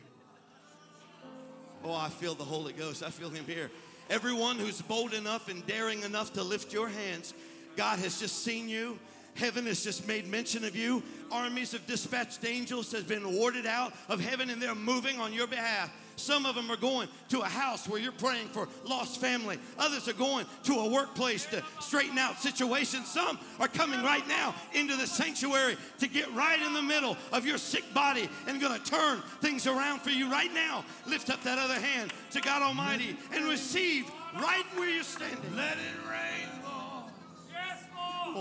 [1.84, 3.02] Oh, I feel the Holy Ghost.
[3.02, 3.70] I feel Him here.
[4.10, 7.34] Everyone who's bold enough and daring enough to lift your hands,
[7.76, 8.98] God has just seen you.
[9.34, 11.02] Heaven has just made mention of you.
[11.30, 15.46] Armies of dispatched angels has been warded out of heaven and they're moving on your
[15.46, 15.90] behalf.
[16.16, 19.58] Some of them are going to a house where you're praying for lost family.
[19.78, 23.08] Others are going to a workplace to straighten out situations.
[23.08, 27.46] Some are coming right now into the sanctuary to get right in the middle of
[27.46, 30.84] your sick body and going to turn things around for you right now.
[31.06, 35.54] Lift up that other hand to God Almighty and receive right where you're standing.
[35.54, 37.12] Let it rain, Lord.
[37.52, 38.36] Yes, Lord.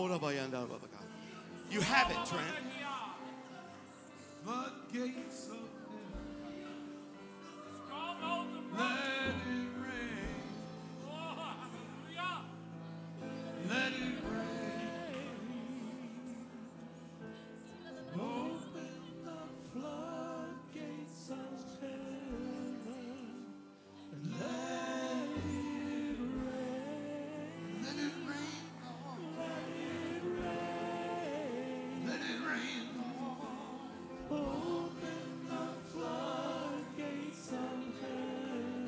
[1.70, 2.66] You have it, Trent.
[8.78, 10.36] Let it rain.
[11.08, 12.42] Oh, hallelujah.
[13.70, 14.25] Let it rain.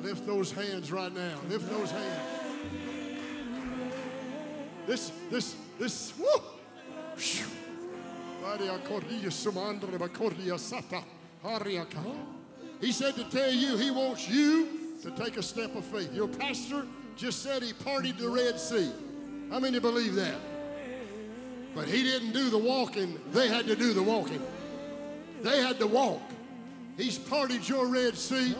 [0.08, 1.36] Lift those hands right now.
[1.50, 2.20] Lift those hands.
[4.86, 6.26] This, this, this, woo!
[12.80, 16.14] He said to tell you he wants you to take a step of faith.
[16.14, 18.90] Your pastor just said he parted the Red Sea.
[19.50, 20.36] How many believe that?
[21.74, 24.42] But he didn't do the walking, they had to do the walking.
[25.42, 26.22] They had to walk.
[26.96, 28.54] He's parted your Red Sea.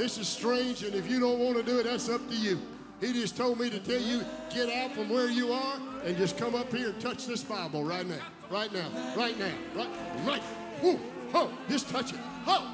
[0.00, 2.58] This is strange, and if you don't want to do it, that's up to you.
[3.02, 6.38] He just told me to tell you, get out from where you are and just
[6.38, 8.16] come up here and touch this Bible right now.
[8.48, 8.88] Right now.
[9.14, 9.52] Right now.
[9.76, 9.90] Right.
[10.24, 10.42] Right.
[10.82, 10.98] Woo.
[11.34, 11.50] Ho.
[11.68, 12.18] Just touch it.
[12.46, 12.66] Ho.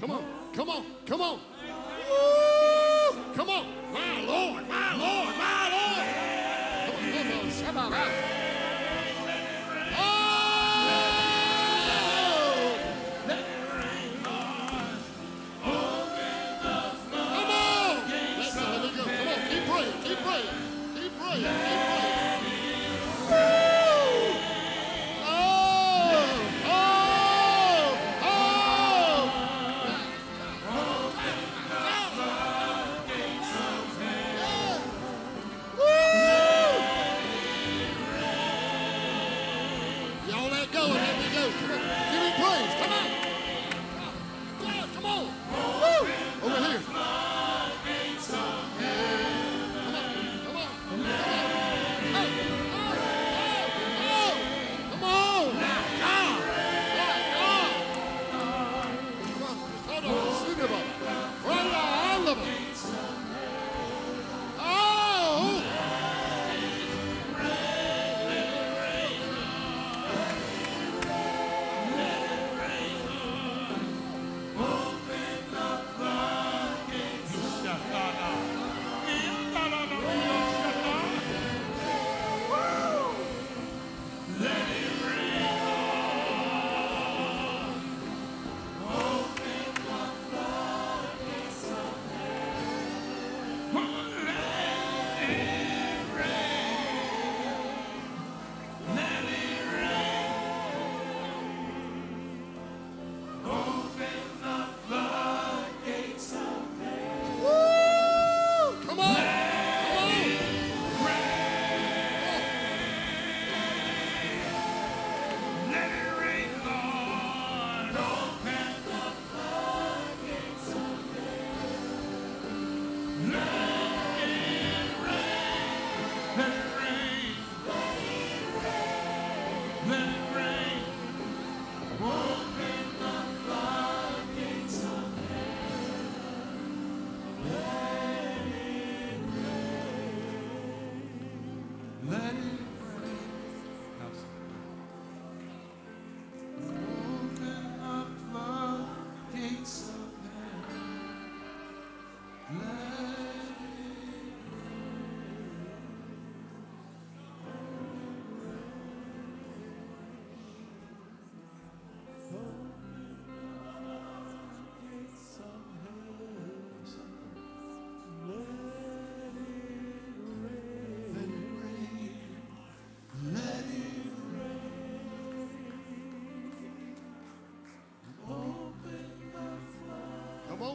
[0.00, 0.24] Come on.
[0.54, 0.86] Come on.
[1.04, 1.40] Come on.
[2.08, 3.22] Woo.
[3.34, 3.66] Come on.
[3.92, 4.66] My Lord.
[4.66, 5.36] My Lord.
[5.36, 6.06] My Lord.
[7.66, 7.92] Come on.
[7.92, 8.33] Come on.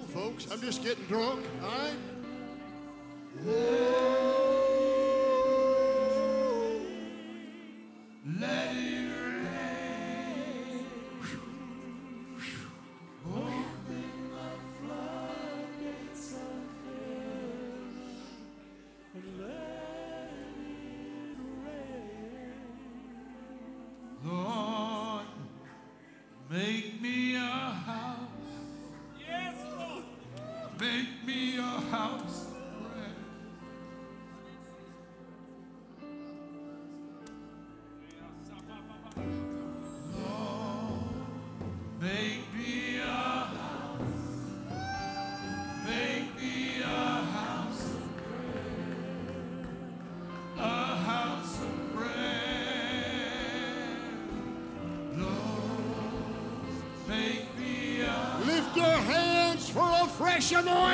[0.09, 0.51] folks.
[0.51, 1.93] I'm just getting drunk, all right?
[60.61, 60.88] come on!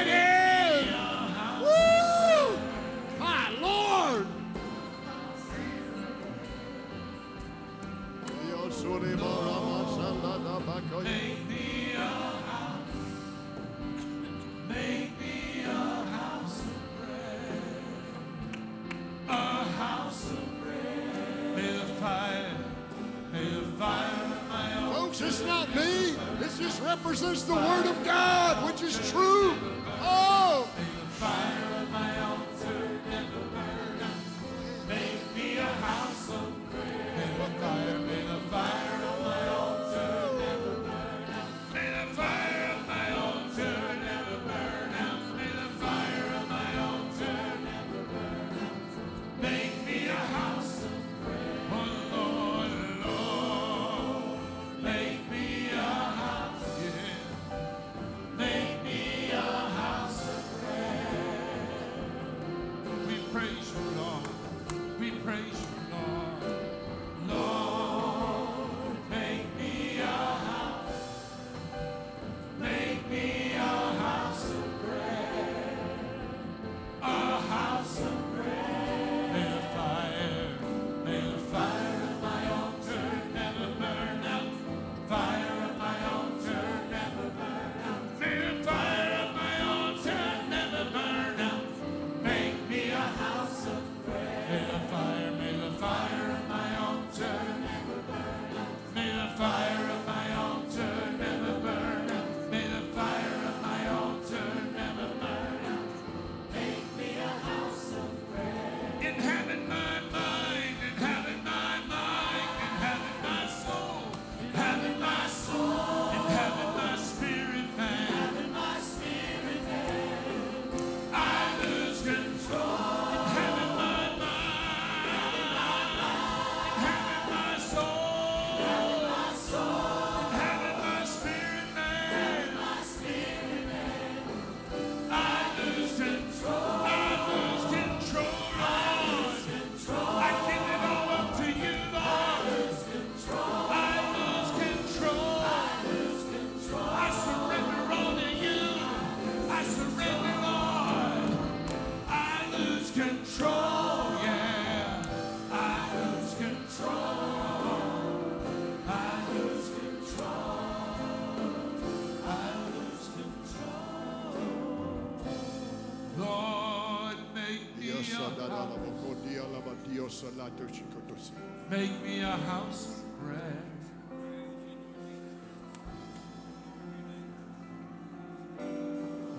[171.70, 173.64] Make me a house of prayer.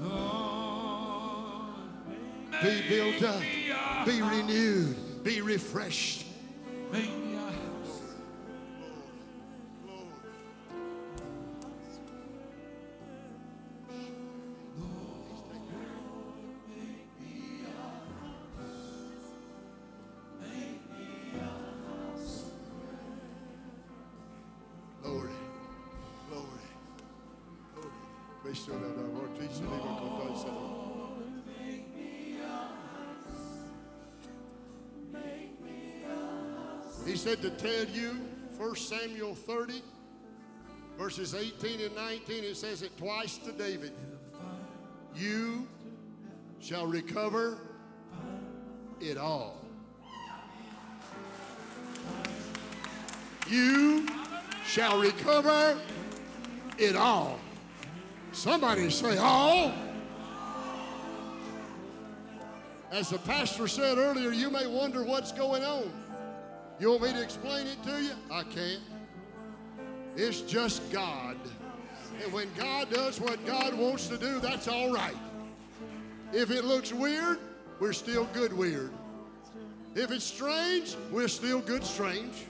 [0.03, 1.77] Lord,
[2.63, 3.41] Be built up.
[4.05, 5.23] Be renewed.
[5.23, 6.26] Be refreshed.
[37.59, 38.21] Tell you,
[38.57, 39.83] 1 Samuel 30,
[40.99, 43.93] verses 18 and 19, it says it twice to David.
[45.15, 45.67] You
[46.61, 47.59] shall recover
[49.01, 49.65] it all.
[53.49, 54.07] You
[54.67, 55.79] shall recover
[56.79, 57.39] it all.
[58.33, 59.73] Somebody say, all.
[62.91, 65.91] As the pastor said earlier, you may wonder what's going on.
[66.79, 68.11] You want me to explain it to you?
[68.31, 68.83] I can't.
[70.15, 71.37] It's just God.
[72.23, 75.17] And when God does what God wants to do, that's all right.
[76.33, 77.39] If it looks weird,
[77.81, 78.91] we're still good weird.
[79.95, 82.45] If it's strange, we're still good strange.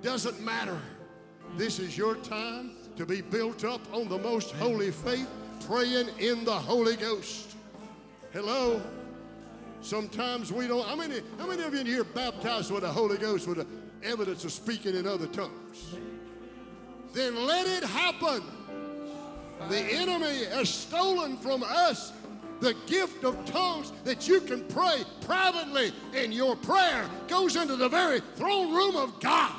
[0.00, 0.80] Doesn't matter.
[1.56, 5.28] This is your time to be built up on the most holy faith,
[5.66, 7.56] praying in the Holy Ghost.
[8.32, 8.80] Hello?
[9.82, 10.86] Sometimes we don't.
[10.86, 13.66] How many, how many of you in here baptized with the Holy Ghost with the
[14.06, 15.96] evidence of speaking in other tongues?
[17.12, 18.42] Then let it happen.
[19.68, 22.12] The enemy has stolen from us
[22.60, 27.88] the gift of tongues that you can pray privately, and your prayer goes into the
[27.88, 29.52] very throne room of God.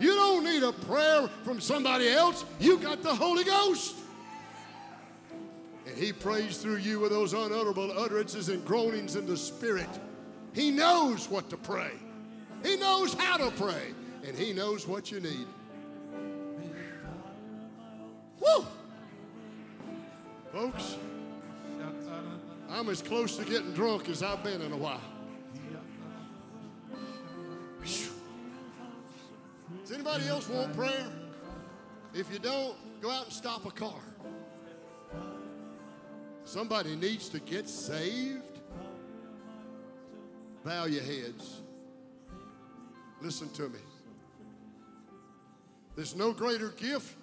[0.00, 2.44] You don't need a prayer from somebody else.
[2.60, 3.96] You got the Holy Ghost.
[5.98, 9.88] He prays through you with those unutterable utterances and groanings in the Spirit.
[10.54, 11.90] He knows what to pray,
[12.62, 13.94] He knows how to pray,
[14.24, 15.46] and He knows what you need.
[18.40, 18.64] Woo!
[20.52, 20.96] Folks,
[22.70, 25.00] I'm as close to getting drunk as I've been in a while.
[27.82, 28.10] Does
[29.92, 31.06] anybody else want prayer?
[32.14, 34.00] If you don't, go out and stop a car.
[36.48, 38.40] Somebody needs to get saved.
[40.64, 41.60] Bow your heads.
[43.20, 43.78] Listen to me.
[45.94, 47.14] There's no greater gift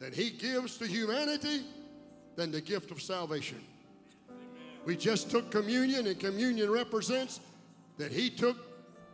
[0.00, 1.62] that He gives to humanity
[2.34, 3.60] than the gift of salvation.
[4.84, 7.38] We just took communion, and communion represents
[7.96, 8.56] that He took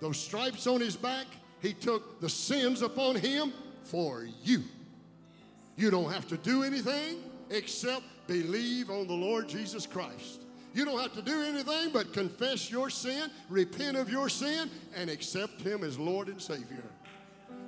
[0.00, 1.26] those stripes on His back,
[1.60, 3.52] He took the sins upon Him
[3.84, 4.62] for you.
[5.76, 7.18] You don't have to do anything
[7.50, 10.42] except believe on the Lord Jesus Christ.
[10.74, 15.08] You don't have to do anything but confess your sin, repent of your sin, and
[15.08, 16.84] accept Him as Lord and Savior.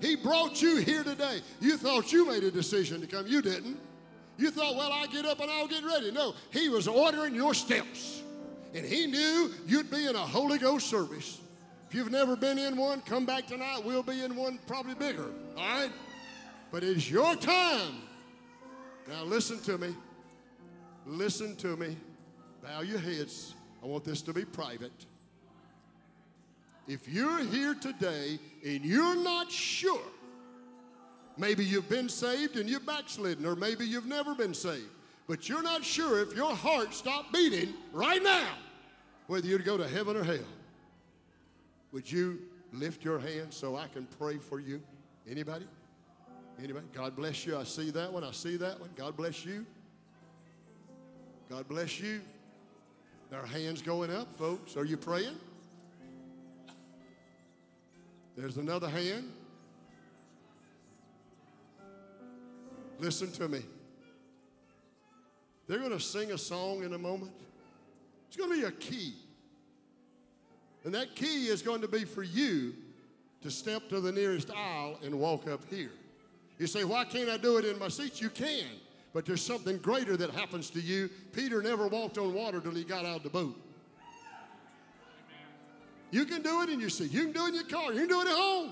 [0.01, 1.40] He brought you here today.
[1.60, 3.26] You thought you made a decision to come.
[3.26, 3.78] You didn't.
[4.36, 6.12] You thought, well, I'll get up and I'll get ready.
[6.12, 8.22] No, He was ordering your steps.
[8.74, 11.40] And He knew you'd be in a Holy Ghost service.
[11.89, 13.80] If you've never been in one, come back tonight.
[13.82, 15.30] We'll be in one probably bigger.
[15.56, 15.90] All right?
[16.70, 18.02] But it's your time.
[19.09, 19.94] Now, listen to me.
[21.09, 21.97] Listen to me.
[22.62, 23.55] Bow your heads.
[23.82, 24.93] I want this to be private.
[26.86, 30.02] If you're here today and you're not sure,
[31.39, 34.90] maybe you've been saved and you're backslidden, or maybe you've never been saved,
[35.26, 38.48] but you're not sure if your heart stopped beating right now,
[39.28, 40.39] whether you'd go to heaven or hell,
[41.93, 42.39] would you
[42.72, 44.82] lift your hand so I can pray for you?
[45.30, 45.66] Anybody?
[46.62, 46.86] Anybody?
[46.93, 47.56] God bless you.
[47.56, 48.24] I see that one.
[48.24, 48.90] I see that one.
[48.94, 49.64] God bless you.
[51.49, 52.20] God bless you.
[53.31, 54.77] There are hands going up, folks.
[54.77, 55.37] Are you praying?
[58.37, 59.33] There's another hand.
[62.99, 63.61] Listen to me.
[65.66, 67.33] They're going to sing a song in a moment.
[68.27, 69.15] It's going to be a key.
[70.85, 72.75] And that key is going to be for you
[73.43, 75.91] to step to the nearest aisle and walk up here.
[76.59, 78.20] You say, Why can't I do it in my seat?
[78.20, 78.66] You can,
[79.12, 81.09] but there's something greater that happens to you.
[81.32, 83.56] Peter never walked on water till he got out of the boat.
[86.10, 88.01] You can do it in your seat, you can do it in your car, you
[88.01, 88.70] can do it at home.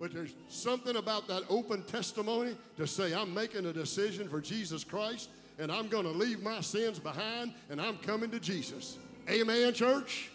[0.00, 4.82] But there's something about that open testimony to say, I'm making a decision for Jesus
[4.82, 5.28] Christ
[5.58, 8.98] and I'm going to leave my sins behind and I'm coming to Jesus.
[9.30, 10.30] Amen, church?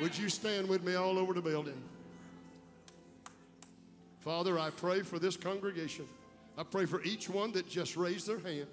[0.00, 1.80] Would you stand with me all over the building?
[4.20, 6.06] Father, I pray for this congregation.
[6.56, 8.66] I pray for each one that just raised their hand.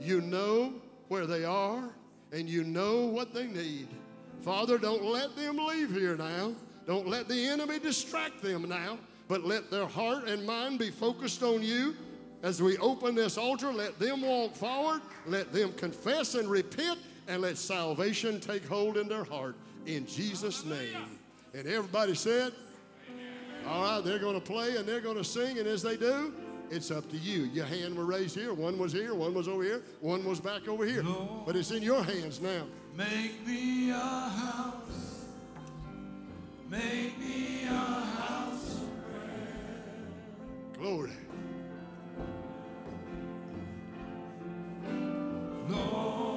[0.00, 0.74] You know
[1.08, 1.90] where they are
[2.32, 3.88] and you know what they need.
[4.42, 6.52] Father, don't let them leave here now.
[6.86, 8.98] Don't let the enemy distract them now,
[9.28, 11.96] but let their heart and mind be focused on you.
[12.42, 17.42] As we open this altar, let them walk forward, let them confess and repent, and
[17.42, 19.56] let salvation take hold in their heart.
[19.86, 20.96] In Jesus' name.
[21.54, 22.52] And everybody said,
[23.66, 26.32] all right, they're going to play and they're going to sing, and as they do,
[26.70, 27.44] it's up to you.
[27.44, 30.68] Your hand was raised here, one was here, one was over here, one was back
[30.68, 31.04] over here.
[31.44, 32.64] But it's in your hands now.
[32.96, 35.26] Make me a house.
[36.68, 38.80] Make me a house.
[40.78, 41.12] Glory.
[45.68, 46.35] Lord,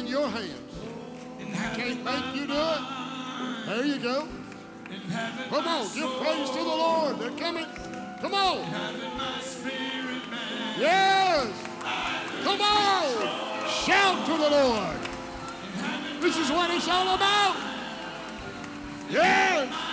[0.00, 0.54] in your hands.
[1.38, 2.82] I Can't make you do it.
[3.66, 4.28] There you go.
[5.50, 7.18] Come on, give praise to the Lord.
[7.18, 7.66] They're coming.
[8.20, 8.58] Come on.
[8.58, 10.80] Inhabit my spirit, man.
[10.80, 11.52] Yes.
[12.44, 13.68] Come on.
[13.68, 14.96] Shout to the Lord.
[16.20, 17.56] This is what it's all about.
[19.10, 19.89] Yes.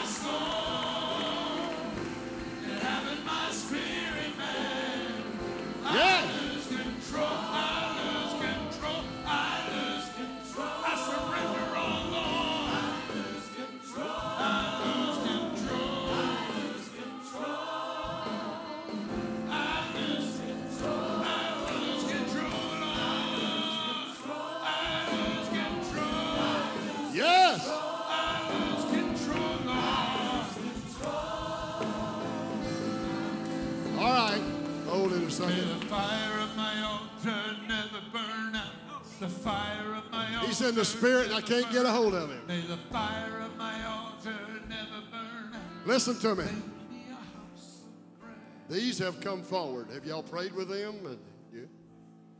[40.57, 42.41] He's in the spirit and I can't get a hold of him.
[42.47, 44.33] May the fire of my altar
[44.67, 45.85] never burn out.
[45.85, 46.45] Listen to me.
[46.45, 48.35] Make me a house of prayer.
[48.67, 49.89] These have come forward.
[49.93, 51.19] Have y'all prayed with them?
[51.53, 51.69] You,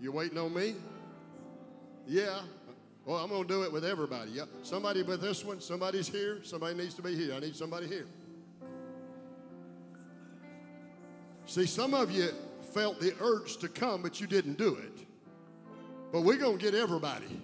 [0.02, 0.74] you waiting on me?
[2.08, 2.42] Yeah.
[3.06, 4.32] Well, I'm going to do it with everybody.
[4.32, 4.46] Yeah.
[4.64, 5.62] Somebody with this one.
[5.62, 6.40] Somebody's here.
[6.44, 7.36] Somebody needs to be here.
[7.36, 8.08] I need somebody here.
[11.46, 12.30] See, some of you
[12.74, 15.06] felt the urge to come, but you didn't do it.
[16.12, 17.44] But we're going to get everybody.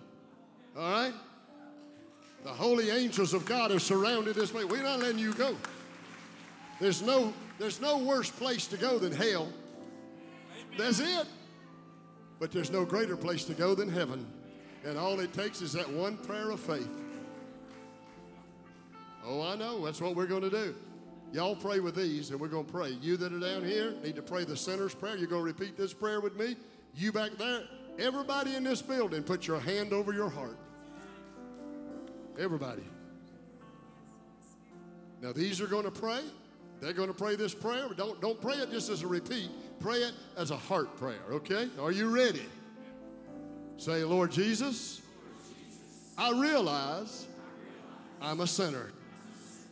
[0.78, 1.14] All right?
[2.44, 4.66] The holy angels of God have surrounded this place.
[4.66, 5.56] We're not letting you go.
[6.80, 9.48] There's no, there's no worse place to go than hell.
[10.78, 11.28] That's it.
[12.40, 14.26] But there's no greater place to go than heaven.
[14.86, 16.90] And all it takes is that one prayer of faith.
[19.26, 19.86] Oh, I know.
[19.86, 20.76] That's what we're going to do.
[21.32, 22.90] Y'all pray with these, and we're going to pray.
[23.02, 25.16] You that are down here need to pray the sinner's prayer.
[25.16, 26.58] You're going to repeat this prayer with me.
[26.96, 27.64] You back there,
[28.00, 30.58] everybody in this building, put your hand over your heart.
[32.40, 32.84] Everybody.
[35.22, 36.22] Now, these are going to pray.
[36.82, 37.88] They're going to pray this prayer.
[37.96, 39.50] Don't, don't pray it just as a repeat.
[39.80, 41.70] Pray it as a heart prayer, okay?
[41.80, 42.46] Are you ready?
[43.78, 45.02] Say, Lord Jesus,
[46.18, 47.28] I realize
[48.22, 48.92] I'm a sinner.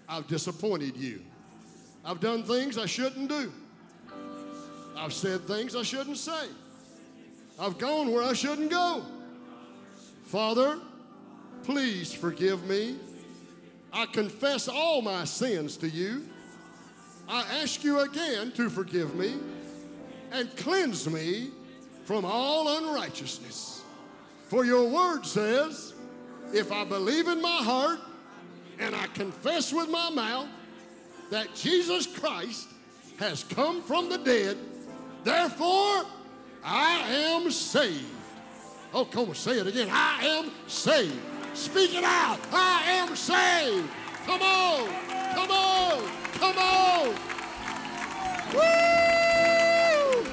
[0.08, 1.22] I've disappointed you.
[2.04, 3.52] I've done things I shouldn't do.
[4.96, 6.48] I've said things I shouldn't say.
[7.62, 9.04] I've gone where I shouldn't go.
[10.26, 10.80] Father,
[11.62, 12.96] please forgive me.
[13.94, 16.26] I confess all my sins to you.
[17.30, 19.36] I ask you again to forgive me
[20.32, 21.52] and cleanse me
[22.06, 23.84] from all unrighteousness.
[24.48, 25.94] For your word says,
[26.52, 28.00] if I believe in my heart
[28.80, 30.48] and I confess with my mouth
[31.30, 32.70] that Jesus Christ
[33.20, 34.58] has come from the dead,
[35.24, 36.06] therefore
[36.64, 38.06] I am saved.
[38.94, 39.88] Oh, come on, say it again.
[39.92, 41.20] I am saved.
[41.54, 42.40] Speak it out.
[42.52, 43.90] I am saved.
[44.26, 44.88] Come on,
[45.34, 47.08] come on, come on.
[48.54, 50.24] Woo!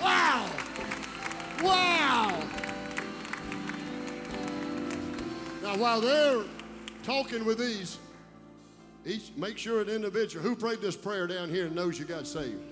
[0.00, 0.50] Wow!
[1.62, 2.42] Wow!
[5.62, 6.42] Now, while they're
[7.02, 7.98] talking with these,
[9.06, 12.62] each make sure an individual who prayed this prayer down here knows you got saved.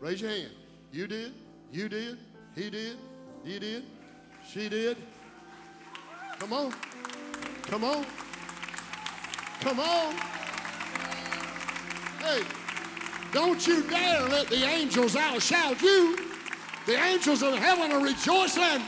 [0.00, 0.50] Raise your hand.
[0.92, 1.32] You did.
[1.72, 2.18] You did.
[2.54, 2.98] He did.
[3.44, 3.84] You did.
[4.46, 4.98] She did.
[6.38, 6.74] Come on.
[7.62, 8.04] Come on.
[9.60, 10.14] Come on.
[12.18, 12.42] Hey,
[13.32, 15.36] don't you dare let the angels out!
[15.36, 16.18] outshout you.
[16.84, 18.82] The angels of heaven are rejoicing.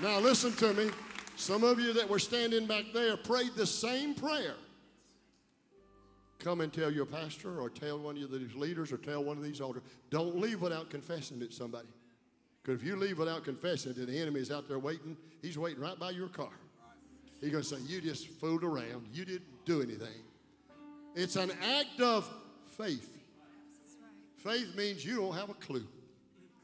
[0.00, 0.90] Now listen to me.
[1.36, 4.54] Some of you that were standing back there prayed the same prayer.
[6.38, 9.42] Come and tell your pastor or tell one of these leaders or tell one of
[9.42, 9.82] these elders.
[10.10, 11.88] Don't leave without confessing it to somebody.
[12.62, 15.16] Because if you leave without confessing it, the enemy is out there waiting.
[15.42, 16.52] He's waiting right by your car.
[17.40, 19.08] He's going to say, You just fooled around.
[19.12, 20.22] You didn't do anything.
[21.14, 22.30] It's an act of
[22.76, 23.18] faith.
[24.36, 25.86] Faith means you don't have a clue.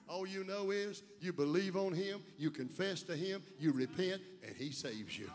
[0.08, 4.54] All you know is you believe on Him, you confess to Him, you repent, and
[4.54, 5.28] He saves you.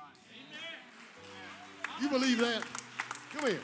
[2.02, 2.64] You believe that?
[3.34, 3.60] Come here.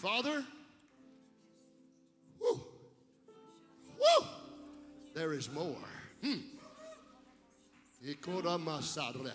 [0.00, 0.42] Father,
[2.40, 2.58] woo,
[4.00, 4.26] woo,
[5.14, 5.76] there is more.
[6.24, 6.38] Hmm.
[8.02, 9.32] Ikora masadra,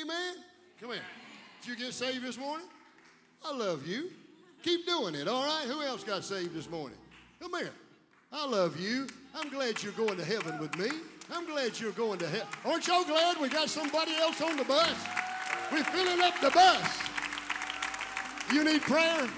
[0.00, 0.34] Amen.
[0.80, 1.00] Come here.
[1.62, 2.66] Did you get saved this morning?
[3.44, 4.10] I love you.
[4.62, 5.64] Keep doing it, all right?
[5.66, 6.98] Who else got saved this morning?
[7.40, 7.72] Come here.
[8.32, 9.06] I love you.
[9.34, 10.88] I'm glad you're going to heaven with me.
[11.32, 12.46] I'm glad you're going to heaven.
[12.64, 14.94] Aren't y'all glad we got somebody else on the bus?
[15.72, 16.98] We're filling up the bus.
[18.52, 19.28] You need prayer?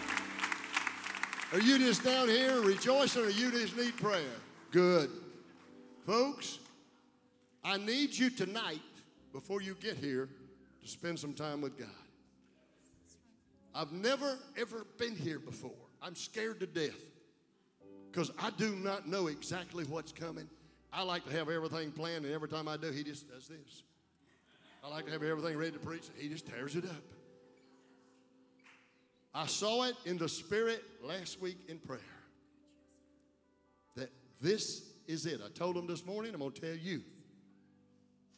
[1.52, 4.36] Are you just down here rejoicing or you just need prayer?
[4.70, 5.10] Good.
[6.06, 6.58] Folks,
[7.64, 8.80] I need you tonight,
[9.32, 10.28] before you get here,
[10.88, 11.88] spend some time with God.
[13.74, 15.70] I've never, ever been here before.
[16.02, 16.98] I'm scared to death
[18.10, 20.48] because I do not know exactly what's coming.
[20.92, 23.82] I like to have everything planned, and every time I do, he just does this.
[24.82, 27.02] I like to have everything ready to preach, he just tears it up.
[29.34, 32.00] I saw it in the spirit last week in prayer
[33.94, 34.10] that
[34.40, 35.40] this is it.
[35.44, 37.02] I told him this morning, I'm going to tell you,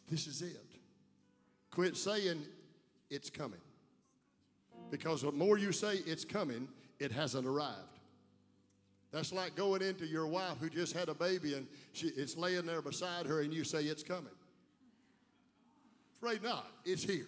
[0.09, 0.70] this is it.
[1.71, 2.43] Quit saying
[3.11, 3.61] it's coming.
[4.91, 6.69] Because the more you say it's coming,
[6.99, 7.99] it hasn't arrived.
[9.13, 12.67] That's like going into your wife who just had a baby and she, it's laying
[12.67, 14.33] there beside her and you say it's coming.
[16.17, 17.27] Afraid not, it's here.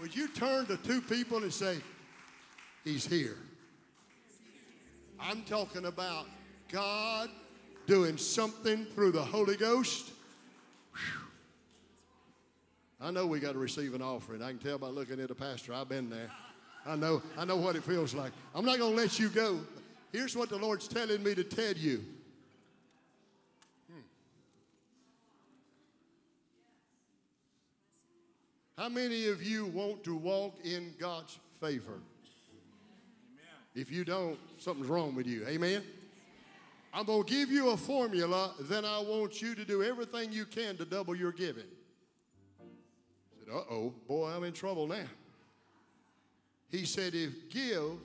[0.00, 1.78] Would you turn to two people and say,
[2.84, 3.36] He's here?
[5.20, 6.26] I'm talking about
[6.70, 7.28] God
[7.86, 10.12] doing something through the Holy Ghost.
[13.00, 14.42] I know we got to receive an offering.
[14.42, 15.72] I can tell by looking at the pastor.
[15.72, 16.30] I've been there.
[16.84, 18.32] I know, I know what it feels like.
[18.54, 19.60] I'm not going to let you go.
[20.12, 22.04] Here's what the Lord's telling me to tell you.
[23.90, 24.00] Hmm.
[28.76, 32.00] How many of you want to walk in God's favor?
[33.74, 35.46] If you don't, something's wrong with you.
[35.46, 35.84] Amen?
[36.92, 40.46] I'm going to give you a formula, then I want you to do everything you
[40.46, 41.66] can to double your giving.
[43.50, 45.06] Uh oh, boy, I'm in trouble now.
[46.70, 47.98] He said, if give,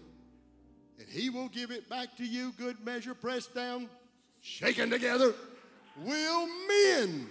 [0.97, 3.89] and he will give it back to you, good measure, pressed down,
[4.41, 5.33] shaken together,
[5.97, 7.27] will men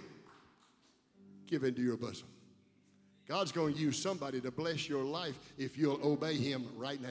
[1.47, 2.27] give into your bosom.
[3.27, 7.09] God's going to use somebody to bless your life if you'll obey him right now.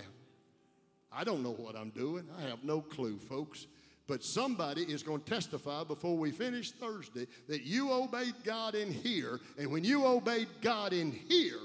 [1.12, 2.24] I don't know what I'm doing.
[2.38, 3.66] I have no clue, folks.
[4.06, 8.92] But somebody is going to testify before we finish Thursday that you obeyed God in
[8.92, 9.40] here.
[9.58, 11.60] And when you obeyed God in here,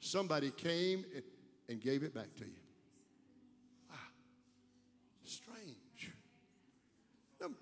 [0.00, 1.04] somebody came
[1.68, 2.60] and, gave it back to you.
[3.90, 3.96] Wow.
[5.24, 6.12] Strange.
[7.42, 7.56] Um,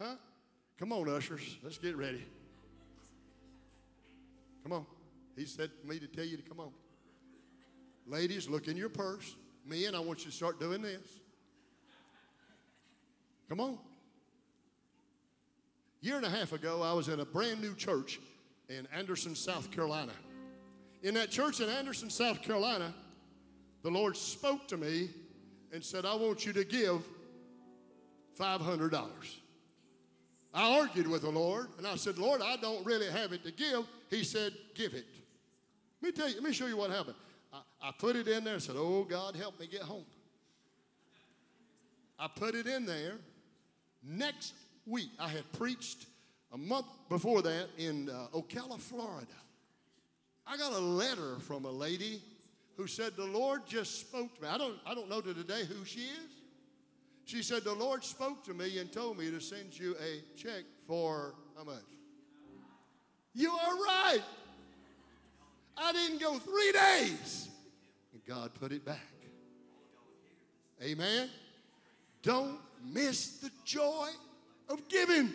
[0.00, 0.14] Huh?
[0.78, 1.58] Come on, ushers.
[1.62, 2.24] Let's get ready.
[4.62, 4.86] Come on.
[5.36, 6.72] He said to me to tell you to come on.
[8.06, 9.36] Ladies, look in your purse.
[9.64, 11.21] Men, I want you to start doing this.
[13.52, 13.78] Come on.
[16.00, 18.18] Year and a half ago, I was in a brand new church
[18.70, 20.12] in Anderson, South Carolina.
[21.02, 22.94] In that church in Anderson, South Carolina,
[23.82, 25.10] the Lord spoke to me
[25.70, 27.02] and said, I want you to give
[28.40, 29.06] $500.
[30.54, 33.52] I argued with the Lord and I said, Lord, I don't really have it to
[33.52, 33.84] give.
[34.08, 35.04] He said, Give it.
[36.00, 37.16] Let me tell you, let me show you what happened.
[37.52, 40.06] I, I put it in there and said, Oh, God, help me get home.
[42.18, 43.18] I put it in there.
[44.02, 44.54] Next
[44.86, 46.06] week, I had preached
[46.52, 49.26] a month before that in uh, Ocala, Florida.
[50.46, 52.20] I got a letter from a lady
[52.76, 54.48] who said, The Lord just spoke to me.
[54.48, 56.30] I don't, I don't know to today who she is.
[57.24, 60.64] She said, The Lord spoke to me and told me to send you a check
[60.86, 61.76] for how much?
[63.34, 64.22] You are right.
[65.76, 67.48] I didn't go three days.
[68.12, 68.98] And God put it back.
[70.82, 71.30] Amen.
[72.22, 74.08] Don't miss the joy
[74.68, 75.32] of giving.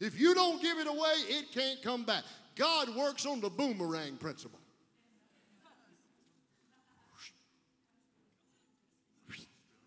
[0.00, 2.24] If you don't give it away, it can't come back.
[2.56, 4.58] God works on the boomerang principle.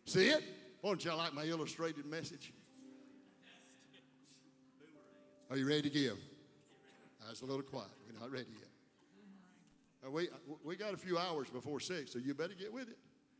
[0.05, 0.43] See it?
[0.81, 2.53] Won't y'all like my illustrated message?
[5.49, 6.17] Are you ready to give?
[7.25, 7.89] I was a little quiet.
[8.07, 10.11] We're not ready yet.
[10.11, 10.29] We,
[10.63, 12.97] we got a few hours before six, so you better get with it.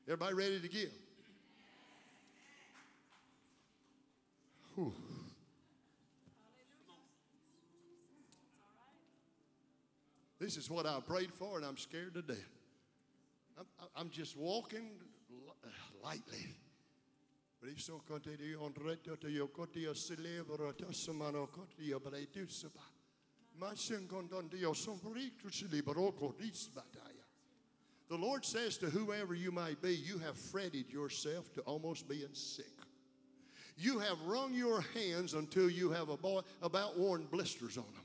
[0.07, 0.91] Everybody ready to give?
[4.75, 4.93] Whew.
[10.39, 12.37] This is what I prayed for, and I'm scared to death.
[13.57, 13.65] I'm,
[13.95, 14.91] I'm just walking
[15.29, 15.71] li-
[16.03, 16.55] lightly.
[17.63, 17.71] On
[20.73, 22.81] to samano kote yo bre du saba.
[23.59, 27.23] Masin kondon di yo sombri tu silibro kotis bataya.
[28.09, 32.33] The Lord says to whoever you might be, you have fretted yourself to almost being
[32.33, 32.65] sick.
[33.77, 38.01] You have wrung your hands until you have about worn blisters on them.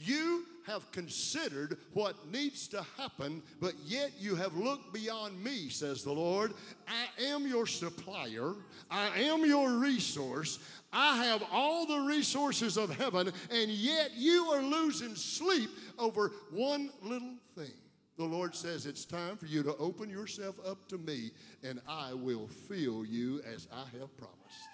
[0.00, 6.04] You have considered what needs to happen, but yet you have looked beyond me, says
[6.04, 6.52] the Lord.
[6.86, 8.54] I am your supplier,
[8.88, 10.60] I am your resource.
[10.92, 16.90] I have all the resources of heaven, and yet you are losing sleep over one
[17.02, 17.74] little thing.
[18.18, 21.32] The Lord says it's time for you to open yourself up to me,
[21.64, 24.68] and I will fill you as I have promised.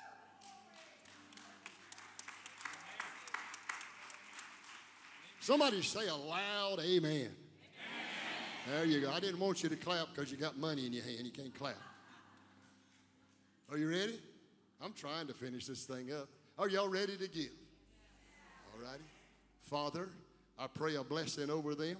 [5.45, 7.05] Somebody say a loud amen.
[7.05, 7.31] amen.
[8.66, 9.11] There you go.
[9.11, 11.19] I didn't want you to clap because you got money in your hand.
[11.23, 11.77] You can't clap.
[13.71, 14.19] Are you ready?
[14.83, 16.31] I'm trying to finish this thing up.
[16.59, 17.51] Are y'all ready to give?
[18.73, 19.05] All righty.
[19.61, 20.09] Father,
[20.59, 21.99] I pray a blessing over them.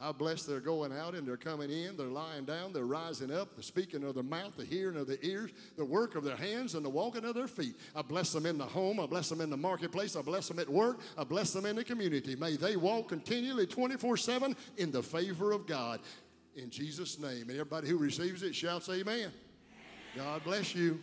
[0.00, 3.56] I bless their going out and their coming in, their lying down, their rising up,
[3.56, 6.76] the speaking of their mouth, the hearing of their ears, the work of their hands,
[6.76, 7.74] and the walking of their feet.
[7.96, 10.60] I bless them in the home, I bless them in the marketplace, I bless them
[10.60, 12.36] at work, I bless them in the community.
[12.36, 15.98] May they walk continually 24 7 in the favor of God.
[16.54, 17.42] In Jesus' name.
[17.42, 19.32] And everybody who receives it shouts, Amen.
[20.16, 21.00] God bless you.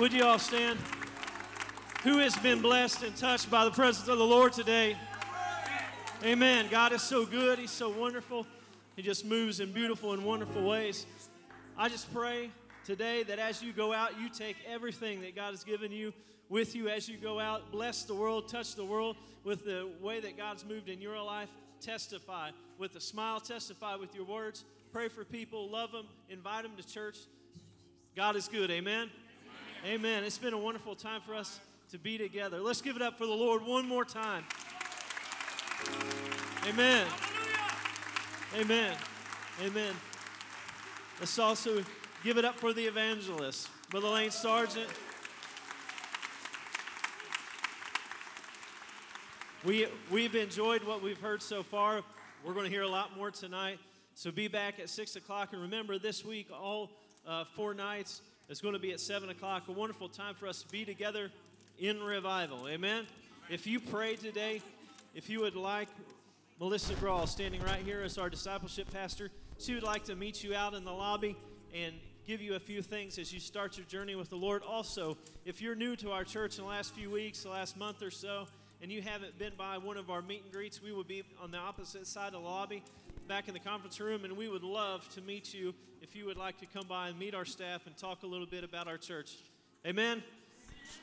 [0.00, 0.78] Would you all stand?
[2.04, 4.96] Who has been blessed and touched by the presence of the Lord today?
[6.24, 6.68] Amen.
[6.70, 7.58] God is so good.
[7.58, 8.46] He's so wonderful.
[8.96, 11.04] He just moves in beautiful and wonderful ways.
[11.76, 12.50] I just pray
[12.86, 16.14] today that as you go out, you take everything that God has given you
[16.48, 17.70] with you as you go out.
[17.70, 21.50] Bless the world, touch the world with the way that God's moved in your life.
[21.82, 24.64] Testify with a smile, testify with your words.
[24.94, 27.18] Pray for people, love them, invite them to church.
[28.16, 28.70] God is good.
[28.70, 29.10] Amen.
[29.86, 30.24] Amen.
[30.24, 31.58] It's been a wonderful time for us
[31.90, 32.60] to be together.
[32.60, 34.44] Let's give it up for the Lord one more time.
[36.68, 37.06] Amen.
[38.58, 38.94] Amen.
[39.62, 39.94] Amen.
[41.18, 41.82] Let's also
[42.22, 44.88] give it up for the evangelist, Brother Lane Sargent.
[49.64, 52.02] We, we've enjoyed what we've heard so far.
[52.44, 53.78] We're going to hear a lot more tonight.
[54.14, 55.54] So be back at 6 o'clock.
[55.54, 56.90] And remember, this week, all
[57.26, 58.20] uh, four nights,
[58.50, 59.68] it's going to be at 7 o'clock.
[59.68, 61.30] A wonderful time for us to be together
[61.78, 62.66] in revival.
[62.68, 63.06] Amen.
[63.48, 64.60] If you pray today,
[65.14, 65.88] if you would like,
[66.58, 70.56] Melissa Grawl, standing right here as our discipleship pastor, she would like to meet you
[70.56, 71.36] out in the lobby
[71.72, 71.94] and
[72.26, 74.62] give you a few things as you start your journey with the Lord.
[74.68, 78.02] Also, if you're new to our church in the last few weeks, the last month
[78.02, 78.48] or so,
[78.82, 81.52] and you haven't been by one of our meet and greets, we will be on
[81.52, 82.82] the opposite side of the lobby,
[83.30, 86.36] back in the conference room, and we would love to meet you if you would
[86.36, 88.96] like to come by and meet our staff and talk a little bit about our
[88.96, 89.36] church.
[89.86, 90.20] Amen.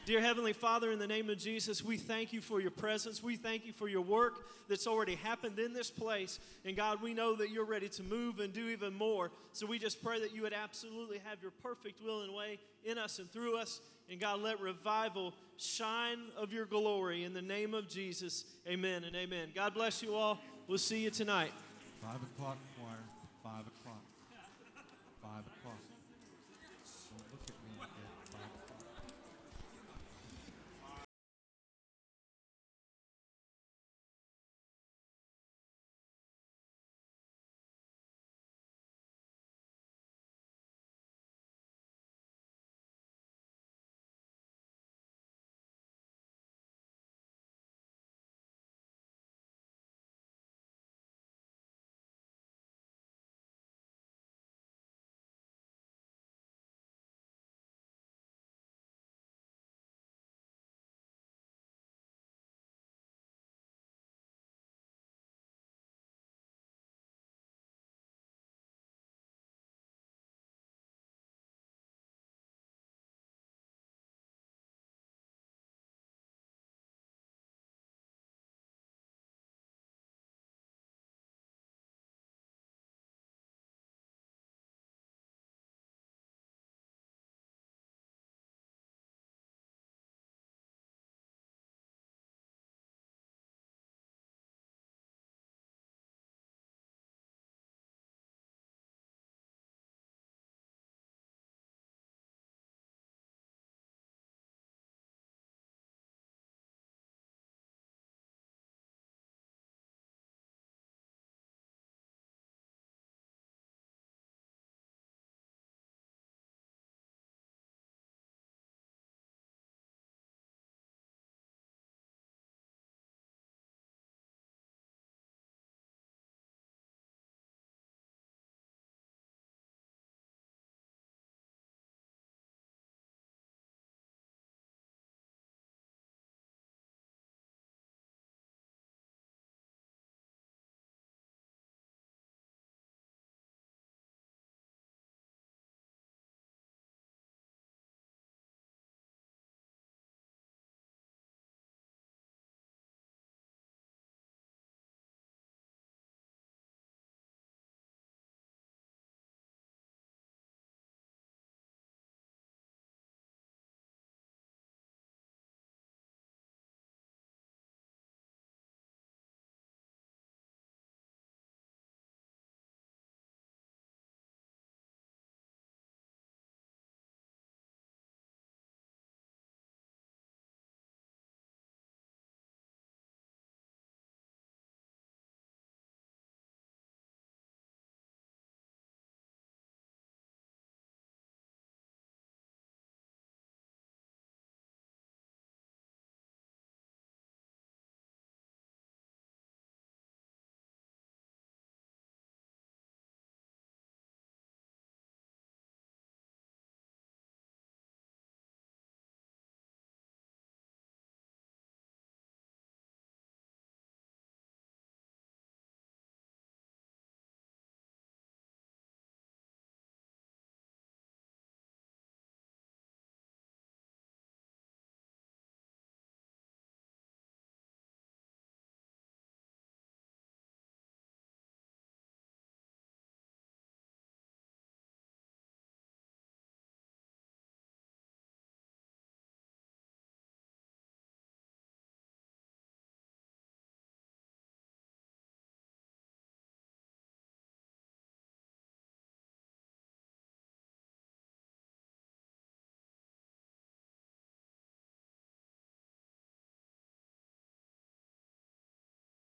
[0.06, 3.24] Dear Heavenly Father, in the name of Jesus, we thank you for your presence.
[3.24, 4.34] We thank you for your work
[4.68, 6.38] that's already happened in this place.
[6.66, 9.32] And God, we know that you're ready to move and do even more.
[9.54, 12.98] So we just pray that you would absolutely have your perfect will and way in
[12.98, 13.80] us and through us.
[14.12, 18.44] And God, let revival shine of your glory in the name of Jesus.
[18.68, 19.52] Amen and amen.
[19.56, 20.42] God bless you all.
[20.68, 21.54] We'll see you tonight.
[22.02, 23.04] Five o'clock choir.
[23.44, 23.77] Five o'clock.